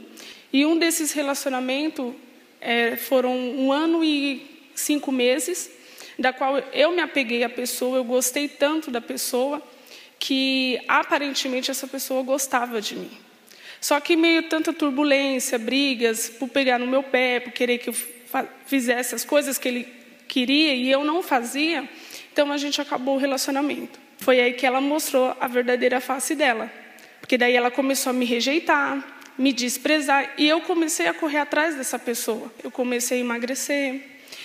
E 0.53 0.67
um 0.67 0.79
desses 0.79 1.13
relacionamentos 1.13 2.13
é, 2.61 2.97
foram 2.97 3.35
um 3.35 3.73
ano 3.73 4.05
e 4.05 4.47
cinco 4.75 5.11
meses, 5.11 5.71
da 6.19 6.35
qual 6.35 6.59
eu 6.71 6.93
me 6.93 7.01
apeguei 7.01 7.45
à 7.45 7.49
pessoa, 7.49 7.97
eu 7.97 8.05
gostei 8.05 8.47
tanto 8.47 8.91
da 8.91 9.01
pessoa, 9.01 9.63
que 10.19 10.79
aparentemente 10.87 11.71
essa 11.71 11.87
pessoa 11.87 12.23
gostava 12.23 12.79
de 12.79 12.95
mim. 12.95 13.11
Só 13.81 13.99
que 14.01 14.17
meio 14.17 14.51
tanta 14.51 14.71
turbulência, 14.71 15.59
brigas, 15.59 16.29
por 16.29 16.51
pegar 16.51 16.79
no 16.79 16.87
meu 16.87 17.03
pé, 17.03 17.41
por 17.41 17.55
querer 17.55 17.79
que 17.79 17.89
eu 17.89 17.95
fizesse 18.67 19.15
as 19.15 19.25
coisas 19.25 19.57
que 19.57 19.67
ele 19.67 19.89
queria 20.29 20.75
e 20.75 20.91
eu 20.91 21.05
não 21.05 21.23
fazia, 21.23 21.89
então 22.37 22.53
a 22.53 22.59
gente 22.59 22.83
acabou 22.83 23.15
o 23.15 23.19
relacionamento. 23.19 23.99
Foi 24.19 24.39
aí 24.39 24.53
que 24.53 24.67
ela 24.67 24.79
mostrou 24.79 25.35
a 25.41 25.49
verdadeira 25.49 26.03
face 26.03 26.35
dela. 26.35 26.71
Porque 27.19 27.39
daí 27.39 27.57
ela 27.57 27.71
começou 27.71 28.11
a 28.11 28.13
me 28.13 28.27
rejeitar, 28.27 29.03
me 29.39 29.55
desprezar, 29.55 30.35
e 30.37 30.47
eu 30.47 30.61
comecei 30.61 31.07
a 31.07 31.15
correr 31.15 31.39
atrás 31.39 31.77
dessa 31.77 31.99
pessoa. 31.99 32.53
Eu 32.63 32.71
comecei 32.71 33.17
a 33.17 33.21
emagrecer. 33.23 34.03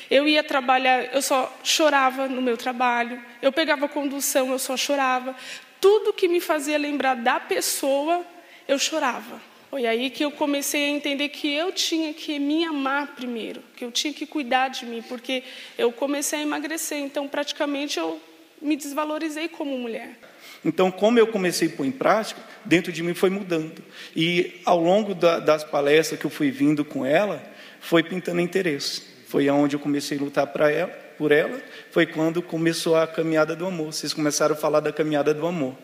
Eu 0.10 0.26
ia 0.26 0.42
trabalhar, 0.42 1.14
eu 1.14 1.22
só 1.22 1.54
chorava 1.66 2.30
no 2.30 2.42
meu 2.42 2.56
trabalho. 2.56 3.22
Eu 3.42 3.52
pegava 3.52 3.90
condução, 3.90 4.54
eu 4.54 4.60
só 4.60 4.78
chorava. 4.78 5.36
Tudo 5.82 6.14
que 6.14 6.30
me 6.30 6.40
fazia 6.40 6.78
lembrar 6.78 7.16
da 7.16 7.42
pessoa, 7.42 8.26
eu 8.70 8.80
chorava. 8.80 9.42
Foi 9.72 9.86
aí 9.86 10.10
que 10.10 10.26
eu 10.26 10.32
comecei 10.32 10.84
a 10.84 10.90
entender 10.90 11.30
que 11.30 11.50
eu 11.50 11.72
tinha 11.72 12.14
que 12.14 12.38
me 12.38 12.66
amar 12.66 13.16
primeiro, 13.16 13.64
que 13.74 13.86
eu 13.86 13.90
tinha 13.90 14.14
que 14.14 14.26
cuidar 14.26 14.68
de 14.68 14.86
mim, 14.86 15.02
porque 15.02 15.44
eu 15.78 15.94
comecei 15.94 16.40
a 16.40 16.42
emagrecer, 16.42 16.98
então 16.98 17.26
praticamente 17.26 17.98
eu 17.98 18.20
me 18.62 18.76
desvalorizei 18.76 19.48
como 19.48 19.78
mulher. 19.78 20.20
Então, 20.66 20.92
como 20.92 21.20
eu 21.20 21.26
comecei 21.26 21.70
a 21.70 21.72
pôr 21.72 21.86
em 21.86 21.92
prática, 21.92 22.42
dentro 22.66 22.92
de 22.92 23.02
mim 23.02 23.14
foi 23.14 23.30
mudando. 23.30 23.82
E 24.14 24.60
ao 24.66 24.78
longo 24.78 25.16
da, 25.16 25.40
das 25.40 25.64
palestras 25.64 26.20
que 26.20 26.26
eu 26.26 26.30
fui 26.30 26.52
vindo 26.52 26.84
com 26.84 27.06
ela, 27.06 27.42
foi 27.80 28.04
pintando 28.04 28.42
interesse. 28.42 29.02
Foi 29.28 29.48
aonde 29.48 29.78
eu 29.78 29.80
comecei 29.80 30.18
a 30.18 30.22
lutar 30.22 30.48
para 30.48 30.70
ela, 30.70 30.92
por 31.18 31.32
ela, 31.32 31.62
foi 31.92 32.06
quando 32.06 32.42
começou 32.42 32.98
a 32.98 33.08
caminhada 33.08 33.56
do 33.56 33.66
amor. 33.66 33.94
Vocês 33.94 34.14
começaram 34.14 34.54
a 34.54 34.58
falar 34.58 34.82
da 34.82 34.92
caminhada 34.92 35.34
do 35.34 35.48
amor. 35.48 35.78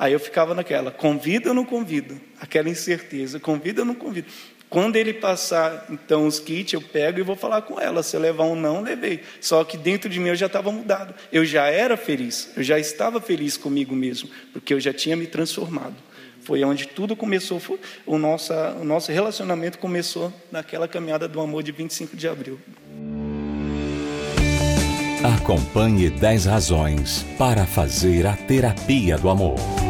Aí 0.00 0.14
eu 0.14 0.18
ficava 0.18 0.54
naquela, 0.54 0.90
convido 0.90 1.50
ou 1.50 1.54
não 1.54 1.62
convido? 1.62 2.18
Aquela 2.40 2.70
incerteza, 2.70 3.38
convido 3.38 3.82
ou 3.82 3.86
não 3.86 3.94
convido? 3.94 4.28
Quando 4.70 4.96
ele 4.96 5.12
passar, 5.12 5.84
então, 5.90 6.26
os 6.26 6.40
kits, 6.40 6.72
eu 6.72 6.80
pego 6.80 7.18
e 7.18 7.22
vou 7.22 7.36
falar 7.36 7.60
com 7.60 7.78
ela. 7.78 8.02
Se 8.02 8.16
eu 8.16 8.20
levar 8.20 8.44
um 8.44 8.54
não, 8.54 8.80
levei. 8.80 9.20
Só 9.42 9.62
que 9.62 9.76
dentro 9.76 10.08
de 10.08 10.18
mim 10.18 10.28
eu 10.28 10.36
já 10.36 10.46
estava 10.46 10.72
mudado. 10.72 11.12
Eu 11.30 11.44
já 11.44 11.66
era 11.66 11.98
feliz. 11.98 12.50
Eu 12.56 12.62
já 12.62 12.78
estava 12.78 13.20
feliz 13.20 13.58
comigo 13.58 13.94
mesmo. 13.94 14.30
Porque 14.54 14.72
eu 14.72 14.80
já 14.80 14.92
tinha 14.92 15.16
me 15.16 15.26
transformado. 15.26 15.96
Foi 16.44 16.64
onde 16.64 16.86
tudo 16.86 17.14
começou. 17.14 17.60
O, 18.06 18.16
nosso, 18.16 18.54
o 18.54 18.84
nosso 18.84 19.12
relacionamento 19.12 19.76
começou 19.76 20.32
naquela 20.50 20.88
caminhada 20.88 21.28
do 21.28 21.40
amor 21.40 21.62
de 21.62 21.72
25 21.72 22.16
de 22.16 22.26
abril. 22.26 22.58
Acompanhe 25.36 26.08
10 26.08 26.46
razões 26.46 27.26
para 27.36 27.66
fazer 27.66 28.24
a 28.24 28.34
terapia 28.34 29.18
do 29.18 29.28
amor. 29.28 29.89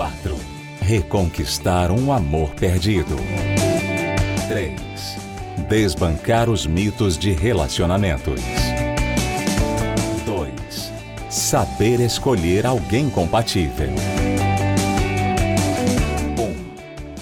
4. 0.00 0.34
Reconquistar 0.80 1.90
um 1.90 2.10
amor 2.10 2.54
perdido. 2.54 3.16
3. 4.48 4.80
Desbancar 5.68 6.48
os 6.48 6.66
mitos 6.66 7.18
de 7.18 7.32
relacionamentos. 7.32 8.40
2. 10.24 10.92
Saber 11.28 12.00
escolher 12.00 12.64
alguém 12.64 13.10
compatível. 13.10 13.90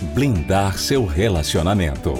1. 0.00 0.06
Blindar 0.14 0.78
seu 0.78 1.04
relacionamento. 1.04 2.14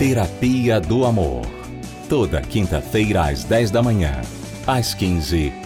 Terapia 0.00 0.80
do 0.80 1.04
Amor. 1.04 1.46
Toda 2.08 2.42
quinta-feira 2.42 3.30
às 3.30 3.44
10 3.44 3.70
da 3.70 3.84
manhã, 3.84 4.20
às 4.66 4.94
15 4.94 5.65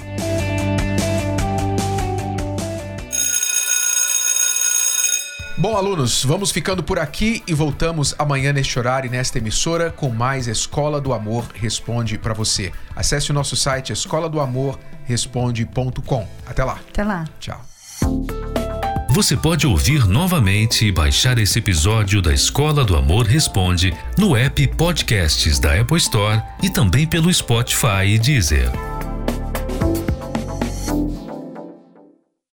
Bom, 5.61 5.77
alunos, 5.77 6.25
vamos 6.25 6.49
ficando 6.49 6.81
por 6.81 6.97
aqui 6.97 7.43
e 7.45 7.53
voltamos 7.53 8.15
amanhã 8.17 8.51
neste 8.51 8.79
horário 8.79 9.07
e 9.07 9.11
nesta 9.11 9.37
emissora 9.37 9.91
com 9.91 10.09
mais 10.09 10.47
Escola 10.47 10.99
do 10.99 11.13
Amor 11.13 11.45
Responde 11.53 12.17
para 12.17 12.33
você. 12.33 12.71
Acesse 12.95 13.29
o 13.29 13.33
nosso 13.35 13.55
site 13.55 13.93
escola 13.93 14.27
do 14.27 14.39
amor 14.39 14.79
responde.com. 15.05 16.27
Até 16.47 16.63
lá. 16.63 16.79
Até 16.89 17.03
lá. 17.03 17.25
Tchau. 17.39 17.61
Você 19.11 19.37
pode 19.37 19.67
ouvir 19.67 20.07
novamente 20.07 20.87
e 20.87 20.91
baixar 20.91 21.37
esse 21.37 21.59
episódio 21.59 22.23
da 22.23 22.33
Escola 22.33 22.83
do 22.83 22.95
Amor 22.95 23.27
Responde 23.27 23.95
no 24.17 24.35
app 24.35 24.67
Podcasts 24.69 25.59
da 25.59 25.79
Apple 25.79 25.97
Store 25.97 26.41
e 26.63 26.71
também 26.71 27.05
pelo 27.05 27.31
Spotify 27.31 28.07
e 28.07 28.17
Deezer. 28.17 28.71